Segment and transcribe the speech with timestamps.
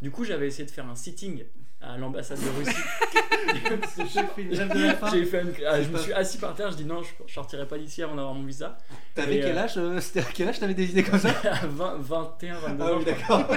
[0.00, 1.44] Du coup, j'avais essayé de faire un sitting
[1.80, 2.76] à l'ambassade de Russie.
[5.12, 7.66] J'ai fait une- ah, je me suis assis par terre, je dis non, je sortirai
[7.66, 8.78] pas d'ici avant d'avoir mon visa.
[9.14, 11.66] T'avais quel euh, âge euh, C'était à quel âge t'avais des idées comme ça À
[11.66, 12.98] 20, 21, 22 Ah ans.
[12.98, 13.46] oui, d'accord.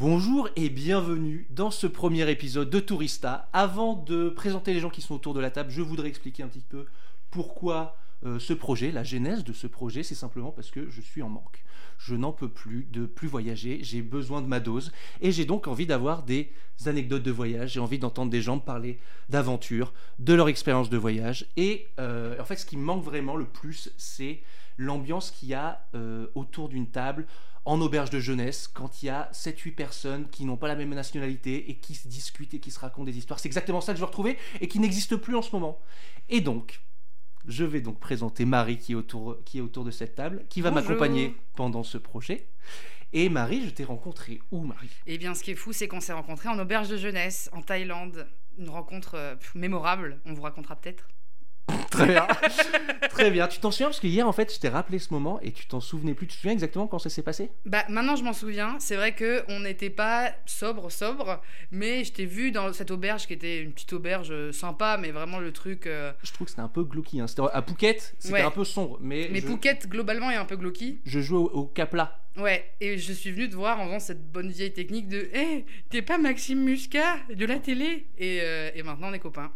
[0.00, 3.48] Bonjour et bienvenue dans ce premier épisode de Tourista.
[3.52, 6.46] Avant de présenter les gens qui sont autour de la table, je voudrais expliquer un
[6.46, 6.86] petit peu
[7.32, 11.20] pourquoi euh, ce projet, la genèse de ce projet, c'est simplement parce que je suis
[11.20, 11.64] en manque.
[11.98, 15.66] Je n'en peux plus de plus voyager, j'ai besoin de ma dose et j'ai donc
[15.66, 16.50] envie d'avoir des
[16.86, 21.46] anecdotes de voyage, j'ai envie d'entendre des gens parler d'aventure, de leur expérience de voyage
[21.56, 24.40] et euh, en fait ce qui me manque vraiment le plus c'est
[24.78, 27.26] l'ambiance qu'il y a euh, autour d'une table
[27.64, 30.94] en auberge de jeunesse quand il y a 7-8 personnes qui n'ont pas la même
[30.94, 33.38] nationalité et qui se discutent et qui se racontent des histoires.
[33.38, 35.78] C'est exactement ça que je veux retrouver et qui n'existe plus en ce moment.
[36.30, 36.80] Et donc,
[37.48, 40.60] je vais donc présenter Marie qui est autour, qui est autour de cette table, qui
[40.60, 42.46] va m'accompagner pendant ce projet.
[43.14, 44.90] Et Marie, je t'ai rencontré où, Marie?
[45.06, 47.62] Eh bien, ce qui est fou, c'est qu'on s'est rencontrés en auberge de jeunesse, en
[47.62, 48.28] Thaïlande.
[48.58, 51.08] Une rencontre euh, mémorable, on vous racontera peut-être.
[51.90, 52.26] Très bien.
[53.10, 53.48] Très bien.
[53.48, 55.66] Tu t'en souviens Parce que hier, en fait, je t'ai rappelé ce moment et tu
[55.66, 56.26] t'en souvenais plus.
[56.26, 57.50] Tu te souviens exactement quand ça s'est passé?
[57.66, 58.76] Bah, maintenant, je m'en souviens.
[58.78, 61.40] C'est vrai que on n'était pas sobre, sobre,
[61.70, 65.10] mais je t'ai vu dans cette auberge qui était une petite auberge euh, sympa, mais
[65.10, 65.86] vraiment le truc.
[65.86, 67.20] euh, Je trouve que c'était un peu glauqui.
[67.20, 67.26] Hein.
[67.26, 68.42] C'était à Phuket, c'était Ouais.
[68.42, 68.98] un peu sombre.
[69.00, 71.00] Mais, Mais je, Phuket, globalement, est un peu glauqui.
[71.04, 72.20] je jouais au, au Capla.
[72.36, 75.64] Ouais, et je suis venue te voir en faisant cette bonne vieille technique de Hé,
[75.90, 78.06] t'es pas Maxime Muscat de la télé?
[78.16, 79.50] Et, euh, et maintenant, on est copains.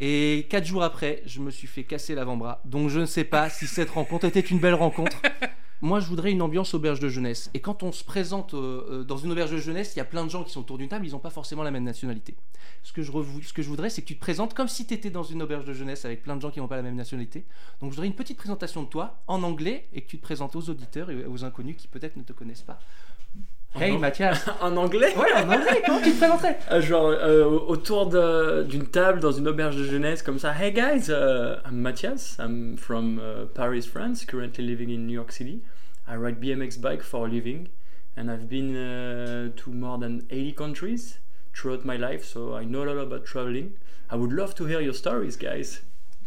[0.00, 2.60] Et quatre jours après, je me suis fait casser l'avant-bras.
[2.64, 5.16] Donc je ne sais pas si cette rencontre était une belle rencontre.
[5.84, 7.50] Moi, je voudrais une ambiance auberge de jeunesse.
[7.52, 10.06] Et quand on se présente euh, euh, dans une auberge de jeunesse, il y a
[10.06, 12.36] plein de gens qui sont autour d'une table, ils n'ont pas forcément la même nationalité.
[12.82, 13.12] Ce que je,
[13.42, 15.42] ce que je voudrais, c'est que tu te présentes comme si tu étais dans une
[15.42, 17.44] auberge de jeunesse avec plein de gens qui n'ont pas la même nationalité.
[17.80, 20.56] Donc je voudrais une petite présentation de toi en anglais et que tu te présentes
[20.56, 22.78] aux auditeurs et aux inconnus qui peut-être ne te connaissent pas.
[23.76, 28.06] Hey Mathias En anglais Ouais, en anglais, comment tu te présenterais Ah, Genre euh, autour
[28.06, 30.54] d'une table dans une auberge de jeunesse comme ça.
[30.56, 32.36] Hey guys, uh, I'm Matthias.
[32.38, 34.24] I'm from uh, Paris, France.
[34.24, 35.62] Currently living in New York City.
[36.06, 37.68] I ride BMX bike for a living,
[38.16, 41.18] and I've been uh, to more than 80 countries
[41.56, 43.72] throughout my life, so I know a lot about traveling.
[44.10, 45.80] I would love to hear your stories, guys.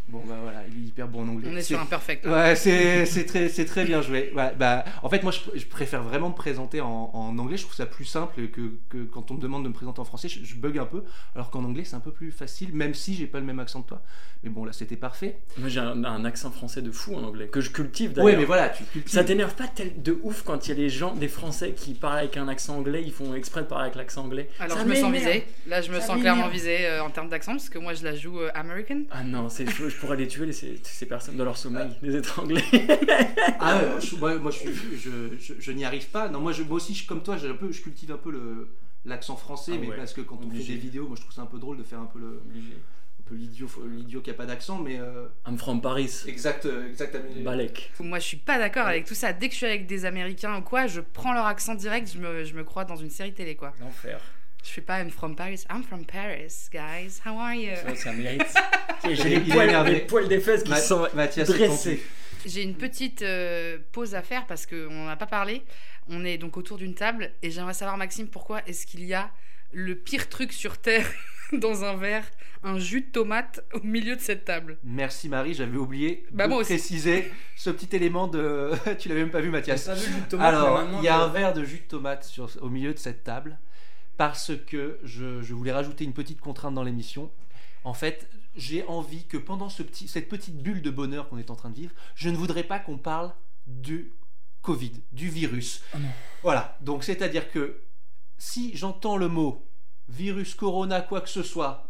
[0.10, 1.50] Bon, bah voilà, il est hyper bon en anglais.
[1.52, 2.26] On est sur un perfect.
[2.26, 2.32] là.
[2.32, 4.32] Ouais, c'est c'est très, c'est très bien joué.
[4.36, 7.58] Ouais, bah, en fait, moi, je, je préfère vraiment me présenter en, en anglais.
[7.58, 10.06] Je trouve ça plus simple que, que quand on me demande de me présenter en
[10.06, 10.30] français.
[10.30, 11.04] Je, je bug un peu,
[11.36, 13.82] alors qu'en anglais, c'est un peu plus facile, même si j'ai pas le même accent
[13.82, 14.02] que toi.
[14.44, 15.40] Mais bon, là, c'était parfait.
[15.58, 18.26] Moi, j'ai un, un accent français de fou en anglais, que je cultive d'ailleurs.
[18.28, 19.12] Ouais, mais voilà, tu cultives.
[19.12, 21.94] Ça t'énerve pas tel- de ouf quand il y a des gens, des Français qui
[21.94, 24.48] parlent avec un accent anglais, ils font exprès de parler avec l'accent anglais?
[24.60, 25.46] Alors Ça je me sens visée.
[25.68, 26.22] Là je me Ça m'énerve.
[26.22, 29.02] clairement visée euh, en termes d'accent parce que moi je la joue euh, American.
[29.12, 29.66] Ah non, c'est-
[30.00, 32.62] pourrais les tuer les- ces, ces personnes dans leur sommeil, les étrangler.
[33.60, 35.10] Ah ouais, moi, je, moi, moi, je, suis- je,
[35.40, 36.30] je, je n'y arrive pas.
[36.30, 38.32] Non, moi, je, moi aussi, je, comme toi, j'ai un peu, je cultive un peu
[38.32, 38.70] le
[39.06, 41.34] l'accent français, Ah mais ouais, parce que quand on fait des vidéos, moi, je trouve
[41.34, 44.34] ça un peu drôle de faire un peu le, un peu l'idiot, l'idiot qui a
[44.34, 46.24] pas d'accent, mais euh, I'm from Paris.
[46.28, 47.24] exact, euh, exactement.
[47.44, 47.92] Balek.
[48.00, 49.32] Moi je suis pas d'accord avec tout ça.
[49.34, 52.20] Dès que je suis avec des Américains ou quoi, je prends leur accent direct, je
[52.20, 53.74] me, je me crois dans une série télé quoi.
[53.80, 54.20] L'enfer.
[54.64, 55.66] Je fais pas I'm from Paris.
[55.72, 57.22] I'm from Paris, guys.
[57.26, 57.76] How are you?
[57.76, 58.44] Ça, ça mérite.
[59.04, 62.04] J'ai Il les les poils des fesses qui Ma- sont Mathias, dressés.
[62.46, 65.64] J'ai une petite euh, pause à faire parce qu'on n'a pas parlé.
[66.10, 69.30] On est donc autour d'une table et j'aimerais savoir, Maxime, pourquoi est-ce qu'il y a
[69.74, 71.06] le pire truc sur Terre
[71.52, 72.24] dans un verre,
[72.64, 74.78] un jus de tomate au milieu de cette table?
[74.84, 78.72] Merci Marie, j'avais oublié Bah, de moi préciser ce petit élément de.
[79.00, 79.86] tu l'avais même pas vu Mathias.
[79.86, 82.24] T'as vu jus de tomate, Alors, il y a un verre de jus de tomate
[82.24, 83.58] sur, au milieu de cette table
[84.18, 87.32] parce que je, je voulais rajouter une petite contrainte dans l'émission.
[87.84, 91.52] En fait, j'ai envie que pendant ce petit, cette petite bulle de bonheur qu'on est
[91.52, 93.32] en train de vivre, je ne voudrais pas qu'on parle
[93.68, 94.14] du
[94.62, 95.84] Covid, du virus.
[95.94, 96.00] Oh.
[96.44, 97.82] Voilà, donc c'est-à-dire que
[98.38, 99.66] si j'entends le mot
[100.10, 101.87] virus, corona, quoi que ce soit,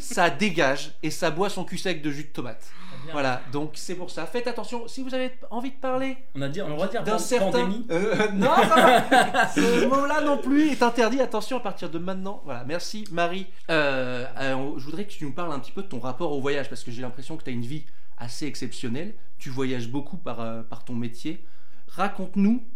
[0.00, 2.70] ça dégage et ça boit son cul sec de jus de tomate.
[3.12, 4.26] Voilà, donc c'est pour ça.
[4.26, 6.86] Faites attention, si vous avez envie de parler On a dit, on a le droit
[6.86, 7.50] de dire d'un certain...
[7.52, 7.86] pandémie.
[7.90, 9.48] Euh, non, ça va.
[9.54, 11.20] Ce mot-là non plus est interdit.
[11.20, 12.42] Attention à partir de maintenant.
[12.44, 13.46] Voilà, merci Marie.
[13.70, 16.40] Euh, euh, je voudrais que tu nous parles un petit peu de ton rapport au
[16.40, 17.84] voyage parce que j'ai l'impression que tu as une vie
[18.18, 19.14] assez exceptionnelle.
[19.38, 21.44] Tu voyages beaucoup par, euh, par ton métier.
[21.88, 22.66] Raconte-nous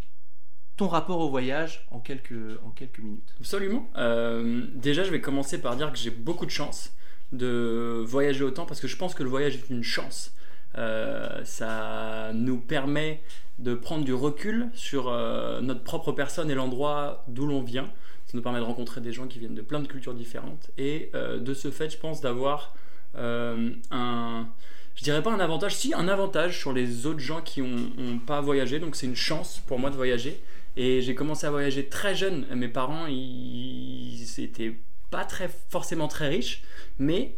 [0.77, 3.35] ton rapport au voyage en quelques, en quelques minutes.
[3.39, 3.91] Absolument.
[3.97, 6.93] Euh, déjà, je vais commencer par dire que j'ai beaucoup de chance
[7.33, 10.35] de voyager autant parce que je pense que le voyage est une chance.
[10.79, 13.23] Euh, ça nous permet
[13.59, 17.91] de prendre du recul sur euh, notre propre personne et l'endroit d'où l'on vient.
[18.27, 20.71] Ça nous permet de rencontrer des gens qui viennent de plein de cultures différentes.
[20.79, 22.75] Et euh, de ce fait, je pense d'avoir
[23.15, 24.47] un,
[24.95, 28.41] je dirais pas un avantage, si un avantage sur les autres gens qui n'ont pas
[28.41, 28.79] voyagé.
[28.79, 30.41] Donc c'est une chance pour moi de voyager.
[30.77, 32.47] Et j'ai commencé à voyager très jeune.
[32.55, 34.75] Mes parents, ils n'étaient
[35.13, 36.63] pas très, forcément très riches,
[36.99, 37.37] mais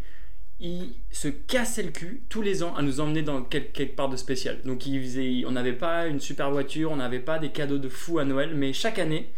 [0.60, 4.08] ils se cassaient le cul tous les ans à nous emmener dans quel- quelque part
[4.08, 4.56] de spécial.
[4.64, 7.88] Donc ils faisaient, on n'avait pas une super voiture, on n'avait pas des cadeaux de
[7.88, 9.32] fou à Noël, mais chaque année,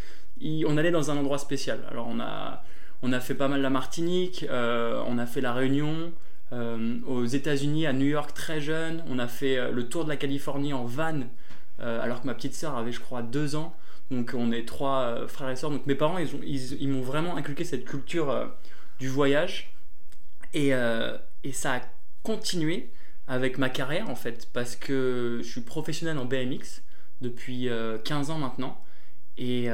[0.66, 1.78] on allait dans un endroit spécial.
[1.90, 2.62] Alors on a,
[3.02, 6.12] on a fait pas mal la Martinique, euh, on a fait la Réunion,
[6.52, 10.10] euh, aux États-Unis, à New York très jeune, on a fait euh, le tour de
[10.10, 11.22] la Californie en van,
[11.78, 13.74] alors que ma petite sœur avait, je crois, deux ans.
[14.10, 15.70] Donc on est trois euh, frères et sœurs.
[15.70, 18.46] Donc mes parents, ils, ont- ils- ils m'ont vraiment inculqué cette culture euh,
[19.00, 19.72] du voyage.
[20.54, 21.80] Et, euh, et ça a
[22.22, 22.90] continué
[23.28, 26.82] avec ma carrière en fait, parce que je suis professionnel en BMX
[27.20, 28.80] depuis euh, 15 ans maintenant.
[29.38, 29.68] Et,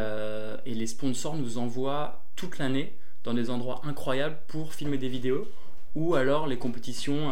[0.67, 5.47] les sponsors nous envoient toute l'année dans des endroits incroyables pour filmer des vidéos.
[5.95, 7.31] Ou alors les compétitions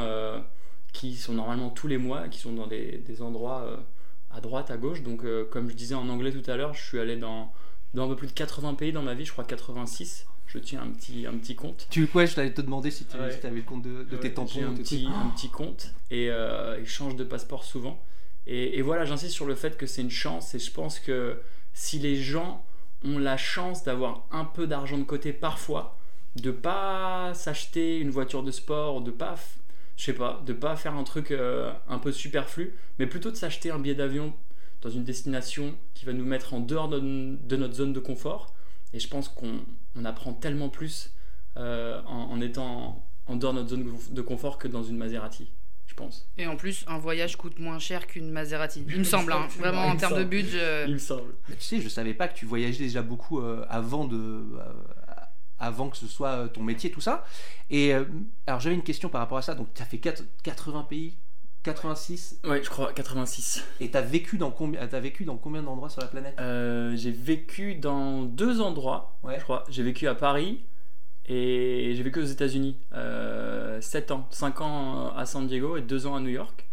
[0.92, 3.80] qui sont normalement tous les mois, qui sont dans des, endroits
[4.30, 5.02] à droite, à gauche.
[5.02, 7.52] Donc, euh, comme je disais en anglais tout à l'heure, je suis allé dans,
[7.94, 10.26] dans un peu plus de 80 pays dans ma vie, je crois 86.
[10.46, 11.86] Je tiens un petit, un petit compte.
[11.90, 13.38] Tu ouais, je t'allais te demander si tu Ouais.
[13.46, 14.64] avais le compte de, de tes tampons.
[14.66, 18.02] Un petit, un petit compte et euh, il change de passeport souvent.
[18.48, 21.38] Et, et voilà, j'insiste sur le fait que c'est une chance et je pense que
[21.72, 22.64] si les gens
[23.04, 25.96] ont la chance d'avoir un peu d'argent de côté parfois,
[26.34, 29.36] de pas s'acheter une voiture de sport, de pas,
[30.00, 33.36] je sais pas, de pas faire un truc euh, un peu superflu, mais plutôt de
[33.36, 34.32] s'acheter un billet d'avion
[34.80, 38.54] dans une destination qui va nous mettre en dehors de, de notre zone de confort.
[38.94, 39.60] Et je pense qu'on
[39.96, 41.12] on apprend tellement plus
[41.58, 45.52] euh, en, en étant en dehors de notre zone de confort que dans une Maserati,
[45.86, 46.26] je pense.
[46.38, 48.82] Et en plus, un voyage coûte moins cher qu'une Maserati.
[48.88, 49.48] Il me semble, hein.
[49.58, 50.30] Vraiment il en me termes de semble.
[50.30, 50.84] budget.
[50.88, 51.34] Il me semble.
[51.50, 54.72] Mais tu sais, je savais pas que tu voyageais déjà beaucoup euh, avant de, euh,
[55.60, 57.24] avant que ce soit euh, ton métier, tout ça.
[57.70, 58.04] Et euh,
[58.46, 59.54] alors j'avais une question par rapport à ça.
[59.54, 61.16] Donc tu as fait quatre- 80 pays,
[61.62, 63.62] 86, Ouais, je crois 86.
[63.80, 66.34] et tu as vécu dans combien, t'as vécu dans combien d'endroits sur la planète?
[66.40, 69.36] Euh, j'ai vécu dans deux endroits, Ouais.
[69.38, 69.64] je crois.
[69.68, 70.64] J'ai vécu à Paris
[71.26, 72.76] et j'ai vécu aux États-Unis.
[72.94, 76.66] Euh, 7 ans, 5 ans à San Diego et 2 ans à New York.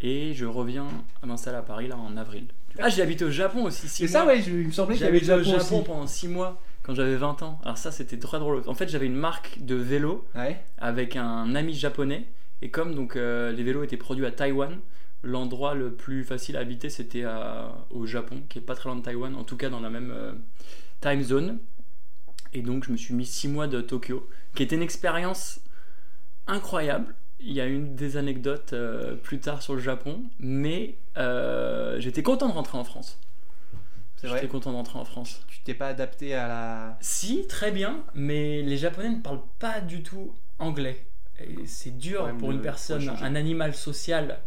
[0.00, 0.88] Et je reviens
[1.22, 2.48] à m'installer à Paris là en avril.
[2.80, 3.86] Ah, j'ai habité au Japon aussi.
[3.88, 4.32] six C'est ça, mois.
[4.32, 4.42] ouais.
[4.42, 5.84] je- il me semblait y J'avais le au Japon, Japon aussi.
[5.86, 7.60] pendant 6 mois quand j'avais 20 ans.
[7.64, 8.62] Alors ça, c'était très drôle.
[8.66, 10.60] En fait, j'avais une marque de vélo Ouais.
[10.78, 12.26] avec un ami japonais.
[12.60, 14.78] Et comme donc euh, les vélos étaient produits à Taïwan,
[15.24, 17.24] l'endroit le plus facile à habiter c'était
[17.90, 20.10] au Japon, qui est pas très loin de Taïwan, en tout cas dans la même
[20.12, 20.32] euh,
[21.00, 21.58] time zone.
[22.52, 25.60] Et donc je me suis mis 6 mois de Tokyo, qui était une expérience
[26.46, 27.14] incroyable.
[27.40, 30.96] Il y a une des anecdotes euh, plus tard sur le Japon, mais
[31.98, 33.18] j'étais content de rentrer en France.
[34.22, 34.48] C'est J'étais vrai.
[34.48, 35.42] content de rentrer en France.
[35.48, 36.96] Tu t'es pas adapté à la.
[37.00, 41.04] Si, très bien, mais les Japonais ne parlent pas du tout anglais.
[41.40, 44.38] Et C'est dur pour une personne, un animal social,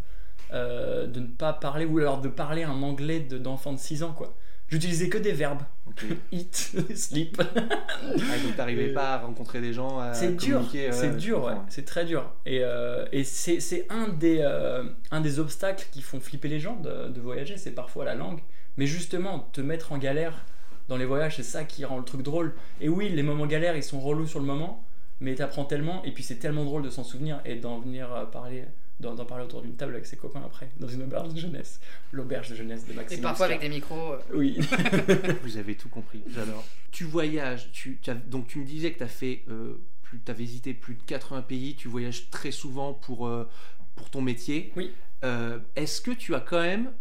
[0.54, 4.02] euh, de ne pas parler, ou alors de parler un anglais de- d'enfant de 6
[4.04, 4.34] ans, quoi.
[4.68, 5.62] J'utilisais que des verbes.
[5.88, 6.06] Ok.
[6.32, 6.56] Eat,
[6.96, 7.40] sleep.
[7.42, 10.00] Ah, donc t'arrivais Euh, pas à rencontrer des gens.
[10.00, 11.54] à C'est dur, c'est dur, ouais.
[11.70, 12.32] c'est très dur.
[12.46, 16.60] Et, euh, et c'est c'est un, des, euh, un des obstacles qui font flipper les
[16.60, 18.40] gens de, de voyager, c'est parfois la langue.
[18.78, 20.46] Mais justement, te mettre en galère
[20.90, 22.54] dans les voyages, c'est ça qui rend le truc drôle.
[22.82, 24.86] Et oui, les moments galères, ils sont relous sur le moment,
[25.20, 28.26] mais t'apprends tellement, et puis c'est tellement drôle de s'en souvenir et d'en venir euh,
[28.26, 28.66] parler,
[29.00, 31.80] d'en parler autour d'une table avec ses copains après, dans une auberge de jeunesse.
[32.12, 33.22] L'auberge de jeunesse de Et Maxime.
[33.22, 34.14] parfois avec des micros.
[34.14, 34.58] euh, Oui.
[35.44, 36.64] Vous avez tout compris, j'adore.
[36.92, 40.22] Tu voyages, tu, tu as- donc tu me disais que tu as fait, euh, plus,
[40.28, 43.48] as visité plus de 80 pays, tu voyages très souvent pour, euh,
[43.96, 44.72] pour ton métier.
[44.76, 44.92] Oui.
[45.24, 46.92] Euh, Est-ce que tu as quand même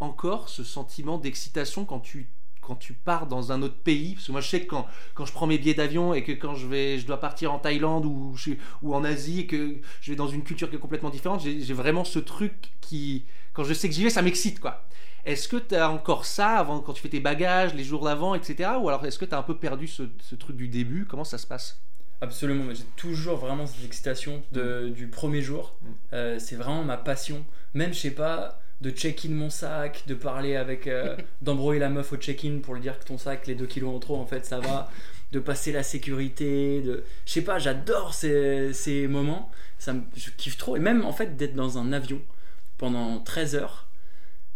[0.00, 2.28] encore ce sentiment d'excitation quand tu,
[2.60, 4.14] quand tu pars dans un autre pays?
[4.14, 6.32] Parce que moi je sais que quand, quand je prends mes billets d'avion et que
[6.32, 9.76] quand je, vais, je dois partir en Thaïlande ou, je- ou en Asie et que
[10.00, 13.64] je vais dans une culture qui est complètement différente, j'ai vraiment ce truc qui, quand
[13.64, 14.84] je sais que j'y vais, ça m'excite quoi.
[15.24, 18.34] Est-ce que tu as encore ça avant, quand tu fais tes bagages, les jours d'avant,
[18.34, 18.72] etc.
[18.78, 21.06] Ou alors est-ce que tu as un peu perdu ce, ce truc du début?
[21.06, 21.80] Comment ça se passe?
[22.20, 25.74] Absolument, mais j'ai toujours vraiment cette excitation de, du premier jour.
[25.80, 25.86] Mm.
[26.12, 27.44] Euh, c'est vraiment ma passion.
[27.72, 30.86] Même, je sais pas, de check-in mon sac, de parler avec.
[30.86, 33.94] euh, d'embrouiller la meuf au check-in pour lui dire que ton sac, les 2 kilos
[33.94, 34.90] en trop, en fait, ça va.
[35.32, 37.02] De passer la sécurité, de.
[37.26, 39.50] Je sais pas, j'adore ces, ces moments.
[39.78, 40.76] Ça me- je kiffe trop.
[40.76, 42.20] Et même, en fait, d'être dans un avion
[42.78, 43.88] pendant 13 heures,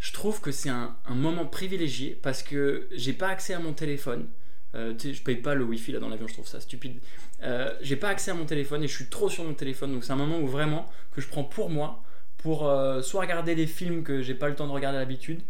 [0.00, 3.72] je trouve que c'est un, un moment privilégié parce que j'ai pas accès à mon
[3.72, 4.28] téléphone.
[4.74, 6.98] Euh, tu sais, je paye pas le wifi là dans l'avion, je trouve ça stupide.
[7.42, 10.04] Euh, j'ai pas accès à mon téléphone et je suis trop sur mon téléphone, donc
[10.04, 12.02] c'est un moment où vraiment que je prends pour moi,
[12.38, 15.42] pour euh, soit regarder des films que j'ai pas le temps de regarder à l'habitude,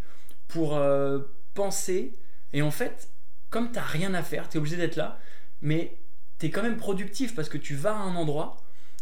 [0.48, 1.20] pour euh,
[1.54, 2.14] penser.
[2.52, 3.10] Et en fait,
[3.50, 5.18] comme t'as rien à faire, t'es obligé d'être là,
[5.62, 5.96] mais
[6.38, 8.56] t'es quand même productif parce que tu vas à un endroit.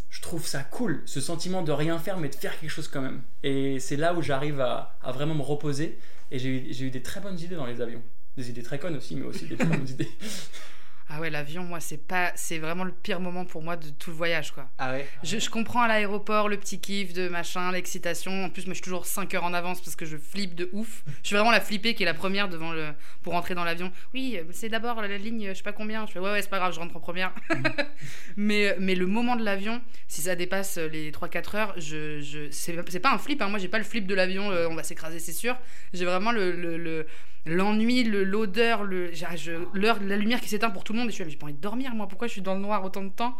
[0.09, 3.01] Je trouve ça cool, ce sentiment de rien faire, mais de faire quelque chose quand
[3.01, 3.21] même.
[3.43, 5.97] Et c'est là où j'arrive à, à vraiment me reposer.
[6.31, 8.01] Et j'ai eu, j'ai eu des très bonnes idées dans les avions.
[8.37, 10.09] Des idées très connes aussi, mais aussi des très bonnes idées.
[11.09, 14.09] Ah ouais, l'avion, moi, c'est pas, c'est vraiment le pire moment pour moi de tout
[14.09, 14.69] le voyage, quoi.
[14.77, 15.07] Ah ouais?
[15.23, 18.43] Je, je comprends à l'aéroport le petit kiff de machin, l'excitation.
[18.45, 20.69] En plus, moi, je suis toujours 5 heures en avance parce que je flippe de
[20.73, 21.03] ouf.
[21.23, 22.87] Je suis vraiment la flippée qui est la première devant le
[23.23, 23.89] pour rentrer dans l'avion.
[24.13, 26.05] Oui, c'est d'abord la ligne, je sais pas combien.
[26.07, 27.33] Je fais ouais, ouais, c'est pas grave, je rentre en première.
[28.35, 32.75] mais, mais le moment de l'avion, si ça dépasse les 3-4 heures, je, je, c'est
[32.89, 33.41] c'est pas un flip.
[33.41, 33.47] Hein.
[33.47, 35.57] Moi, j'ai pas le flip de l'avion, euh, on va s'écraser, c'est sûr.
[35.93, 36.51] J'ai vraiment le.
[36.51, 37.07] le, le-
[37.47, 41.07] L'ennui, le- l'odeur, le, je- l'heure, la lumière qui s'éteint pour tout le monde.
[41.07, 42.07] Et je suis là, mais j'ai pas envie de dormir, moi.
[42.07, 43.37] Pourquoi je suis dans le noir autant de temps?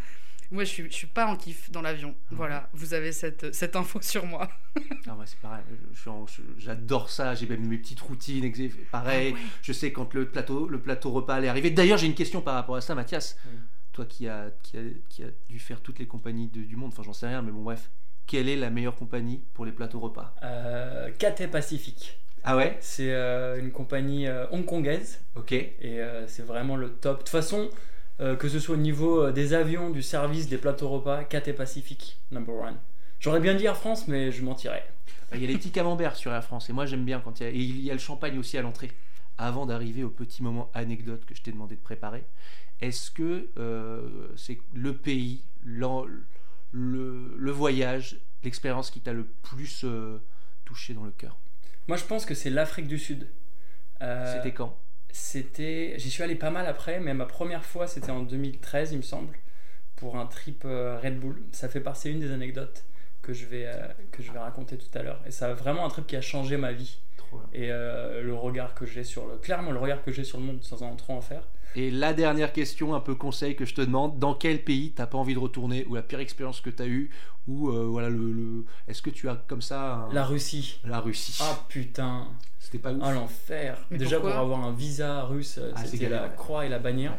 [0.49, 2.15] Moi, je suis, je suis pas en kiff dans l'avion.
[2.31, 4.47] Voilà, vous avez cette, cette info sur moi.
[5.09, 5.63] Ah ouais, c'est pareil.
[5.93, 7.33] Je suis en- je- J'adore ça.
[7.35, 8.49] J'ai même mes petites routines.
[8.91, 9.35] Pareil.
[9.61, 11.69] Je sais quand le plateau, le plateau repas allait arriver.
[11.71, 13.37] D'ailleurs, j'ai une question par rapport à ça, Mathias.
[13.45, 13.57] Oui.
[13.93, 16.91] Toi qui as qui a, qui a dû faire toutes les compagnies de- du monde.
[16.93, 17.89] Enfin, j'en sais rien, mais bon, bref.
[18.27, 20.35] Quelle est la meilleure compagnie pour les plateaux repas?
[20.43, 22.19] Euh, Cathay Pacific.
[22.43, 25.51] Ah ouais C'est euh, une compagnie euh, hongkongaise Ok.
[25.51, 27.17] et euh, c'est vraiment le top.
[27.17, 27.69] De toute façon,
[28.19, 32.55] que ce soit au niveau des avions, du service, des plateaux repas, Cathay Pacific, number
[32.55, 32.77] one.
[33.19, 34.83] J'aurais bien dit Air France, mais je mentirais.
[35.33, 37.43] Il y a les petits camemberts sur Air France et moi j'aime bien quand il
[37.43, 37.49] y a.
[37.49, 38.91] Et il y a le champagne aussi à l'entrée.
[39.37, 42.23] Avant d'arriver au petit moment anecdote que je t'ai demandé de préparer,
[42.81, 43.49] est-ce que
[44.35, 46.23] c'est le pays, le,
[46.71, 49.85] le voyage, l'expérience qui t'a le plus
[50.65, 51.37] touché dans le cœur?
[51.87, 53.27] Moi, je pense que c'est l'Afrique du Sud.
[54.01, 54.77] Euh, C'était quand?
[55.11, 58.97] C'était, j'y suis allé pas mal après, mais ma première fois c'était en 2013, il
[58.97, 59.35] me semble,
[59.95, 61.41] pour un trip euh, Red Bull.
[61.51, 62.85] Ça fait partie une des anecdotes
[63.21, 65.21] que je vais euh, que je vais raconter tout à l'heure.
[65.25, 66.99] Et ça a vraiment un trip qui a changé ma vie.
[67.53, 70.45] Et euh, le regard que j'ai sur le, clairement le regard que j'ai sur le
[70.45, 71.43] monde sans en trop en faire.
[71.75, 75.05] Et la dernière question, un peu conseil que je te demande, dans quel pays t'as
[75.05, 77.09] pas envie de retourner ou la pire expérience que t'as eue
[77.47, 80.79] ou euh, voilà le, le- est-ce que tu as comme ça un- La Russie.
[80.85, 82.27] la Russie Ah putain,
[82.59, 83.01] C'était pas ouf.
[83.03, 83.77] ah l'enfer.
[83.91, 86.31] Déjà pour avoir un visa russe, Ah, c'est c'était la ouais.
[86.35, 87.15] croix et la bannière.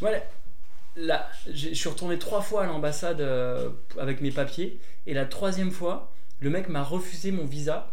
[0.00, 0.18] Voilà.
[0.96, 5.26] Là, j'ai- je suis retourné trois fois à l'ambassade euh, avec mes papiers et la
[5.26, 7.92] troisième fois, le mec m'a refusé mon visa.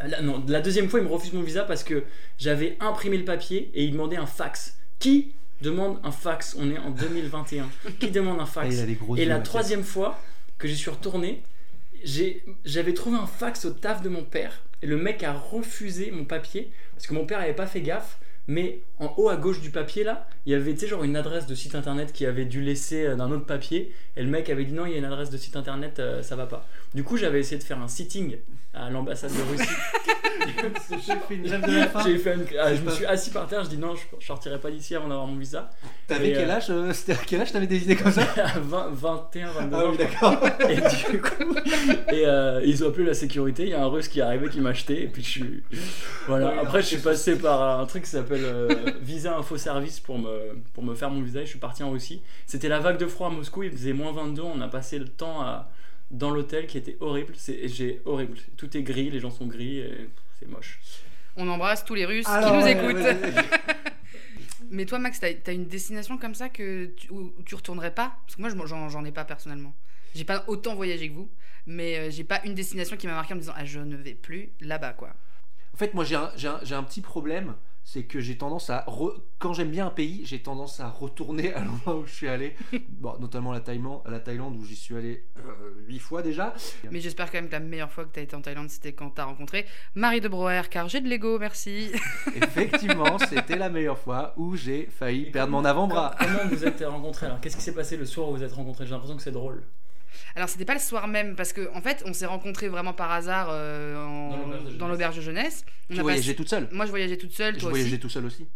[0.00, 2.04] La, non, la deuxième fois, il me refuse mon visa parce que
[2.38, 4.78] j'avais imprimé le papier et il demandait un fax.
[4.98, 7.68] Qui demande un fax On est en 2021.
[7.98, 10.20] Qui demande un Ah, fax il a des gros Et la troisième fois
[10.58, 11.42] que j'y suis retourné,
[12.64, 14.62] j'avais trouvé un fax au taf de mon père.
[14.82, 18.18] Et le mec a refusé mon papier parce que mon père avait pas fait gaffe.
[18.48, 21.16] Mais en haut à gauche du papier là, il y avait tu sais, genre une
[21.16, 23.92] adresse de site internet qui avait dû laisser euh, d'un autre papier.
[24.16, 26.22] Et le mec avait dit non, il y a une adresse de site internet, euh,
[26.22, 26.66] ça va pas.
[26.94, 28.36] Du coup, j'avais essayé de faire un sitting
[28.72, 29.70] à l'ambassade de Russie.
[31.06, 32.00] J'ai fait une grève de la faim.
[32.04, 34.58] J'ai fait une- ah, je me suis assis par terre, je dis non, je, sortirai
[34.58, 35.70] pas d'ici avant d'avoir mon visa.
[36.06, 38.22] T'avais Et, quel euh, âge euh, C'était à quel âge t'avais des idées comme ça?
[38.36, 39.90] À 20, 21, 22 Ah ans.
[39.90, 40.36] oui, d'accord.
[40.68, 40.76] Et
[41.12, 41.54] du coup,
[42.12, 43.64] et euh, ils ont appelé la sécurité.
[43.64, 45.02] Il y a un russe qui est arrivé qui m'a acheté.
[45.04, 45.62] Et puis je suis.
[46.26, 46.54] Voilà.
[46.60, 48.68] Après, je suis passé par un truc qui s'appelle euh,
[49.00, 51.40] Visa Info Service pour me, pour me faire mon visa.
[51.40, 52.22] Et je suis parti en Russie.
[52.46, 53.62] C'était la vague de froid à Moscou.
[53.62, 54.42] Il faisait moins 22.
[54.42, 55.70] On a passé le temps à,
[56.10, 57.34] dans l'hôtel qui était horrible.
[57.36, 58.38] C'est j'ai horrible.
[58.56, 59.10] Tout est gris.
[59.10, 59.78] Les gens sont gris.
[59.78, 60.80] Et c'est moche.
[61.36, 62.96] On embrasse tous les Russes Alors, qui nous ouais, écoutent.
[63.04, 63.44] ouais, ouais, ouais.
[64.70, 68.16] Mais toi, Max, t'as as une destination comme ça que tu, où tu retournerais pas?
[68.26, 69.74] Parce que moi, je- j'en j'en ai pas personnellement.
[70.14, 71.30] J'ai pas autant voyagé que vous,
[71.66, 73.96] mais euh, j'ai pas une destination qui m'a marqué en me disant ah je ne
[73.96, 75.10] vais plus là-bas quoi.
[75.74, 77.54] En fait, moi, j'ai un, j'ai un- j'ai un petit problème.
[77.88, 78.84] C'est que j'ai tendance à.
[78.88, 82.26] re- Quand j'aime bien un pays, j'ai tendance à retourner à l'endroit où je suis
[82.28, 82.56] allé.
[82.88, 85.42] Bon, notamment la Thaïlande, la Thaïlande où j'y suis allé euh,
[85.86, 86.52] huit fois déjà.
[86.90, 89.10] Mais j'espère quand même que la meilleure fois que t'as été en Thaïlande, c'était quand
[89.10, 91.92] t'as rencontré Marie de Broer, car j'ai de l'ego, merci.
[92.34, 96.16] Effectivement, c'était la meilleure fois où j'ai failli perdre mon avant-bras.
[96.18, 98.84] Comment vous êtes rencontrés alors Qu'est-ce qui s'est passé le soir où vous êtes rencontrés?
[98.86, 99.62] J'ai l'impression que c'est drôle.
[100.34, 103.10] Alors c'était pas le soir même parce que en fait on s'est rencontrés vraiment par
[103.12, 104.36] hasard euh, en-
[104.78, 105.64] Dans l'auberge de jeunesse.
[105.90, 106.68] On Tu a voyageais passé- toute seule?
[106.72, 108.00] Moi je voyageais toute seule, Je toi voyageais aussi.
[108.00, 108.46] tout seul aussi?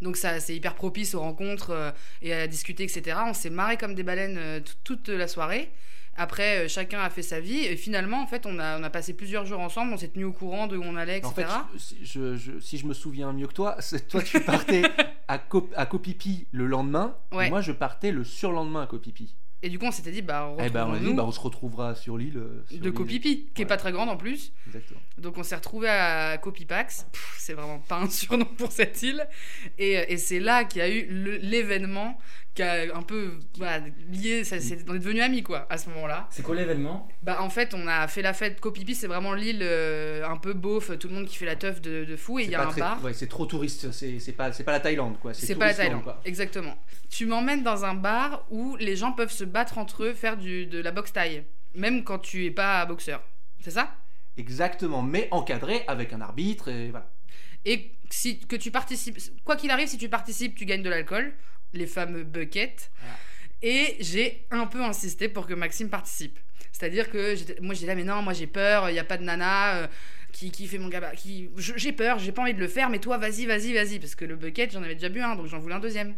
[0.00, 1.90] Donc ça c'est hyper propice aux rencontres euh,
[2.22, 3.16] et à discuter etc.
[3.26, 5.70] On s'est marré comme des baleines euh, t- toute la soirée.
[6.16, 8.90] Après euh, chacun a fait sa vie et finalement en fait on a, on a
[8.90, 9.92] passé plusieurs jours ensemble.
[9.92, 11.32] On s'est tenu au courant de où on allait etc.
[11.36, 14.40] En fait, si je, je- si je me souviens mieux que toi, c'est- toi tu
[14.40, 14.82] partais
[15.28, 17.48] à, Cop- à Copipi le lendemain, Ouais.
[17.48, 19.34] moi je partais le surlendemain à Copipi.
[19.64, 21.94] Et du coup on s'était dit bah Eh ben on dit, bah, on se retrouvera
[21.94, 22.36] sur l'île.
[22.38, 22.90] euh, de.
[22.90, 23.68] Copipi qui est Ouais.
[23.68, 24.52] pas très grande en plus.
[24.66, 25.00] Exactement.
[25.18, 27.06] Donc on s'est retrouvé à Copipax,
[27.38, 29.26] c'est vraiment pas un surnom pour cette île,
[29.78, 31.06] et, et c'est là qu'il y a eu
[31.40, 32.18] l'événement
[32.54, 35.88] qui a un peu voilà, lié, ça, c'est- on est devenus amis quoi à ce
[35.90, 36.26] moment-là.
[36.30, 37.08] C'est quoi l'événement?
[37.22, 40.52] Bah en fait on a fait la fête Copipi, c'est vraiment l'île euh, un peu
[40.52, 42.54] beauf, tout le monde qui fait la teuf de, de fou, et il C'est y
[42.54, 43.02] a un très- bar.
[43.02, 45.32] ouais, c'est trop touriste, c'est pas, c'est pas la Thaïlande quoi.
[45.32, 46.20] C'est pas la Thaïlande, quoi.
[46.26, 46.76] exactement.
[47.08, 50.66] Tu m'emmènes dans un bar où les gens peuvent se battre entre eux, faire du,
[50.66, 51.44] de la boxe taille,
[51.74, 53.22] même quand tu es pas boxeur.
[53.60, 53.94] C'est ça?
[54.36, 57.10] Exactement, mais encadré avec un arbitre et voilà.
[57.64, 61.32] Et si, que tu participes, quoi qu'il arrive, si tu participes, tu gagnes de l'alcool,
[61.72, 62.90] les fameux buckets.
[63.00, 63.16] Voilà.
[63.62, 66.38] Et j'ai un peu insisté pour que Maxime participe.
[66.72, 69.22] C'est-à-dire que moi j'ai là, mais non, moi j'ai peur, il n'y a pas de
[69.22, 69.86] nana euh,
[70.32, 71.16] qui, qui fait mon gabarit.
[71.16, 71.50] Qui...
[71.56, 74.00] J'ai peur, j'ai pas envie de le faire, mais toi vas-y, vas-y, vas-y.
[74.00, 76.14] Parce que le bucket, j'en avais déjà bu un, donc j'en voulais un deuxième.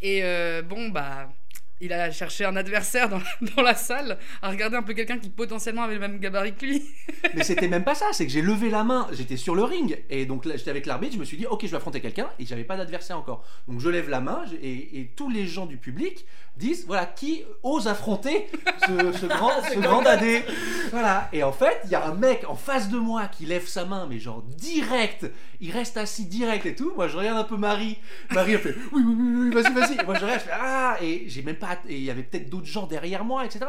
[0.00, 1.30] Et euh, bon, bah.
[1.80, 3.08] Il a cherché un adversaire
[3.56, 6.66] dans, la salle, à regarder un peu quelqu'un qui potentiellement avait le même gabarit que
[6.66, 6.82] lui.
[7.34, 10.02] Mais c'était même pas ça, c'est que j'ai levé la main, j'étais sur le ring,
[10.08, 12.46] et donc j'étais avec l'arbitre, je me suis dit ok je vais affronter quelqu'un, et
[12.46, 13.44] j'avais pas d'adversaire encore.
[13.68, 16.24] Donc je lève la main, et tous les gens du public
[16.56, 18.48] disent voilà qui ose affronter
[18.86, 20.42] ce, ce grand, ce grand dadé.
[20.90, 23.66] Voilà, et en fait il y a un mec en face de moi qui lève
[23.66, 25.26] sa main, mais genre direct,
[25.60, 26.92] il reste assis direct et tout.
[26.96, 27.98] Moi je regarde un peu Marie,
[28.30, 30.04] Marie elle fait oui oui oui, oui vas-y vas-y.
[30.04, 32.48] Moi je regarde, je fais ah, et j'ai même pas, et il y avait peut-être
[32.48, 33.66] d'autres gens derrière moi, etc.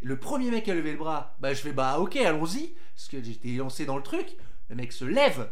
[0.00, 3.08] le premier mec qui a levé le bras, bah je fais bah ok allons-y, parce
[3.08, 4.36] que j'étais lancé dans le truc.
[4.72, 5.50] Le mec se lève,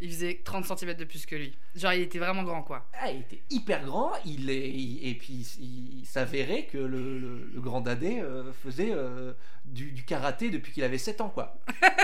[0.00, 1.56] Il faisait 30 cm de plus que lui.
[1.76, 2.88] Genre, il était vraiment grand, quoi.
[3.00, 7.20] Ah, il était hyper grand, il est, il- et puis il, il s'avérait que le,
[7.20, 9.32] le- le grand dadé euh, faisait euh,
[9.64, 11.56] du, du karaté depuis qu'il avait 7 ans quoi.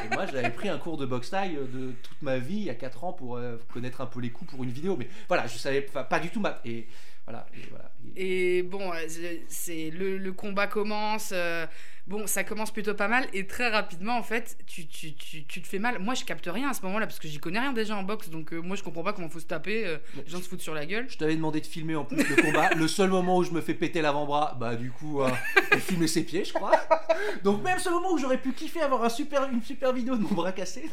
[0.04, 2.70] Et moi j'avais pris un cours de boxe taille de toute ma vie il y
[2.70, 5.48] a 4 ans pour euh, connaître un peu les coups pour une vidéo, mais voilà
[5.48, 6.86] je savais pas du tout ma et
[7.26, 7.90] voilà et voilà.
[8.14, 11.32] Et- bon, euh, c'est- c'est le, le combat commence.
[12.06, 13.26] Bon, ça commence plutôt pas mal.
[13.32, 15.98] Et très rapidement, en fait, tu, tu, tu, tu te fais mal.
[15.98, 18.28] Moi, je capte rien à ce moment-là parce que j'y connais rien déjà en boxe.
[18.30, 19.86] Donc, euh, moi, je comprends pas comment faut se taper.
[19.86, 21.06] euh, les gens se foutent sur la gueule.
[21.08, 22.70] Je t'avais demandé de filmer en plus le combat.
[22.74, 25.28] Le seul moment où je me fais péter l'avant-bras, bah du coup, euh,
[25.78, 26.72] filmer ses pieds, je crois.
[27.42, 30.22] Donc même ce moment où j'aurais pu kiffer avoir un super, une super vidéo de
[30.22, 30.90] mon bras cassé.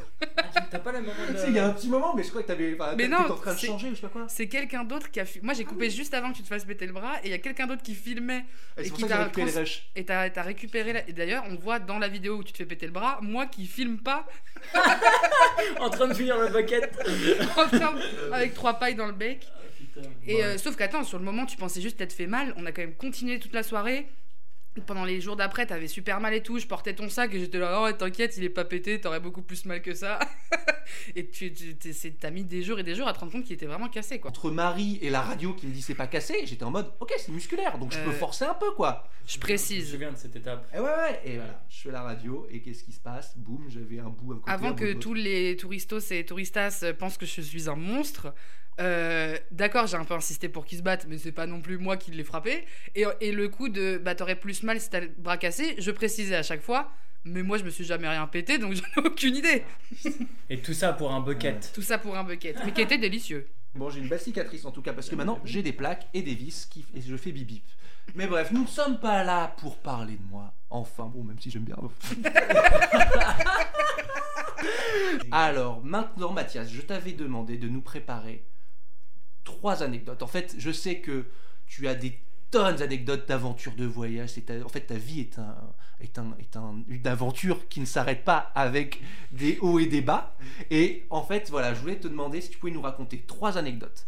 [0.69, 1.05] T'as pas la Tu
[1.37, 3.15] sais, il y a un petit moment, mais je crois que t'avais, enfin, Mais t'étais
[3.15, 4.25] non, en train de c'est- changer ou je sais pas quoi.
[4.29, 5.25] C'est quelqu'un d'autre qui a.
[5.25, 7.17] fi- Moi, j'ai coupé juste avant que tu te fasses péter le bras.
[7.23, 8.45] Et il y a quelqu'un d'autre qui filmait.
[8.77, 12.57] Et qui t'a récupéré les Et d'ailleurs, on voit dans la vidéo où tu te
[12.57, 14.25] fais péter le bras, moi qui filme pas,
[15.79, 16.91] En train de finir le bucket.
[17.57, 19.47] en train de- avec trois pailles dans le bec.
[19.77, 20.07] Putain.
[20.27, 20.43] Et Ouais.
[20.43, 22.53] euh, sauf qu'attends, sur le moment, tu pensais juste t'être fait mal.
[22.57, 24.07] On a quand même continué toute la soirée.
[24.85, 26.57] Pendant les jours d'après, t'avais super mal et tout.
[26.57, 29.41] Je portais ton sac et j'étais là, oh, t'inquiète, il est pas pété, t'aurais beaucoup
[29.41, 30.17] plus mal que ça.
[31.15, 33.33] et tu tu- t'es- c'est- t'as mis des jours et des jours à te rendre
[33.33, 34.29] compte qu'il était vraiment cassé, quoi.
[34.29, 37.13] Entre Marie et la radio qui me dit c'est pas cassé, j'étais en mode ok
[37.17, 39.03] c'est musculaire donc je peux Euh, forcer un peu quoi.
[39.27, 39.91] Je Je me précise.
[39.91, 40.65] souviens de cette étape.
[40.73, 43.37] Et ouais ouais et voilà je fais la radio et qu'est-ce qui se passe?
[43.37, 47.25] Boum j'avais un bout un côté, Avant que tous les touristos et touristas pensent que
[47.25, 48.33] je suis un monstre,
[48.79, 51.77] euh, d'accord, j'ai un peu insisté pour qu'ils se battent, mais c'est pas non plus
[51.77, 52.65] moi qui l'ai frappé.
[52.95, 55.91] Et, et le coup de bah t'aurais plus mal si t'as le bras cassé, je
[55.91, 56.91] précisais à chaque fois,
[57.23, 59.63] mais moi je me suis jamais rien pété donc j'en ai aucune idée.
[60.49, 61.71] Et tout ça pour un bucket.
[61.73, 63.47] Tout ça pour un bucket, mais qui était délicieux.
[63.75, 66.21] Bon, j'ai une belle cicatrice en tout cas, parce que maintenant j'ai des plaques et
[66.21, 67.63] des vis qui, et je fais bip bip.
[68.15, 70.53] Mais bref, nous ne sommes pas là pour parler de moi.
[70.69, 71.77] Enfin, bon, même si j'aime bien.
[75.31, 78.43] Alors, maintenant, Mathias, je t'avais demandé de nous préparer
[79.43, 80.23] trois anecdotes.
[80.23, 81.25] En fait, je sais que
[81.67, 82.19] tu as des
[82.51, 84.31] tonnes d'anecdotes d'aventures de voyage.
[84.65, 85.55] En fait, ta vie est, un,
[86.01, 89.01] est, un, est un- une aventure qui ne s'arrête pas avec
[89.31, 90.35] des hauts et des bas.
[90.69, 94.05] Et en fait, voilà, je voulais te demander si tu pouvais nous raconter trois anecdotes.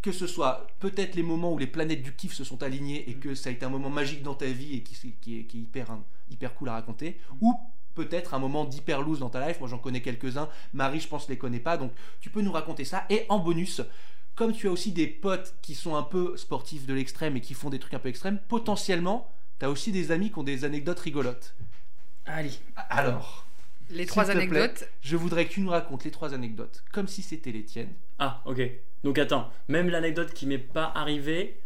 [0.00, 3.14] Que ce soit peut-être les moments où les planètes du kiff se sont alignées et
[3.14, 5.54] que ça a été un moment magique dans ta vie et qui, est, qui est
[5.54, 5.96] hyper,
[6.30, 7.54] hyper cool à raconter, ou
[7.94, 9.60] peut-être un moment d'hyper loose dans ta life.
[9.60, 10.48] Moi, j'en connais quelques-uns.
[10.72, 11.76] Marie, je pense, les connaît pas.
[11.76, 13.04] Donc, tu peux nous raconter ça.
[13.10, 13.80] Et en bonus,
[14.34, 17.54] comme tu as aussi des potes qui sont un peu sportifs de l'extrême et qui
[17.54, 20.64] font des trucs un peu extrêmes, potentiellement, tu as aussi des amis qui ont des
[20.64, 21.54] anecdotes rigolotes.
[22.24, 22.52] Allez.
[22.88, 23.46] Alors,
[23.90, 24.42] Les trois te plaît.
[24.42, 24.88] anecdotes.
[25.00, 27.92] je voudrais que tu nous racontes les trois anecdotes comme si c'était les tiennes.
[28.18, 28.60] Ah, ok.
[29.04, 31.60] Donc attends, même l'anecdote qui m'est pas arrivée,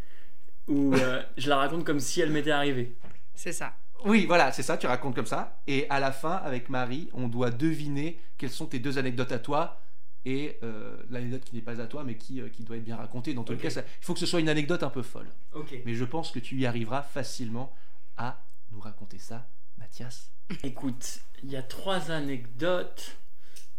[0.67, 2.97] ou euh, je la raconte comme si elle m'était arrivée.
[3.35, 3.75] C'est ça.
[4.05, 5.61] Oui, voilà, c'est ça, tu racontes comme ça.
[5.67, 9.39] Et à la fin, avec Marie, on doit deviner quelles sont tes deux anecdotes à
[9.39, 9.81] toi
[10.27, 12.97] et euh, l'anecdote qui n'est pas à toi, mais qui, euh, qui doit être bien
[12.97, 13.33] racontée.
[13.33, 15.29] Dans tous les cas, il faut que ce soit une anecdote un peu folle.
[15.55, 15.81] Ok.
[15.87, 17.73] Mais je pense que tu y arriveras facilement
[18.17, 20.33] à nous raconter ça, Mathias.
[20.65, 23.17] Écoute, il y a trois anecdotes.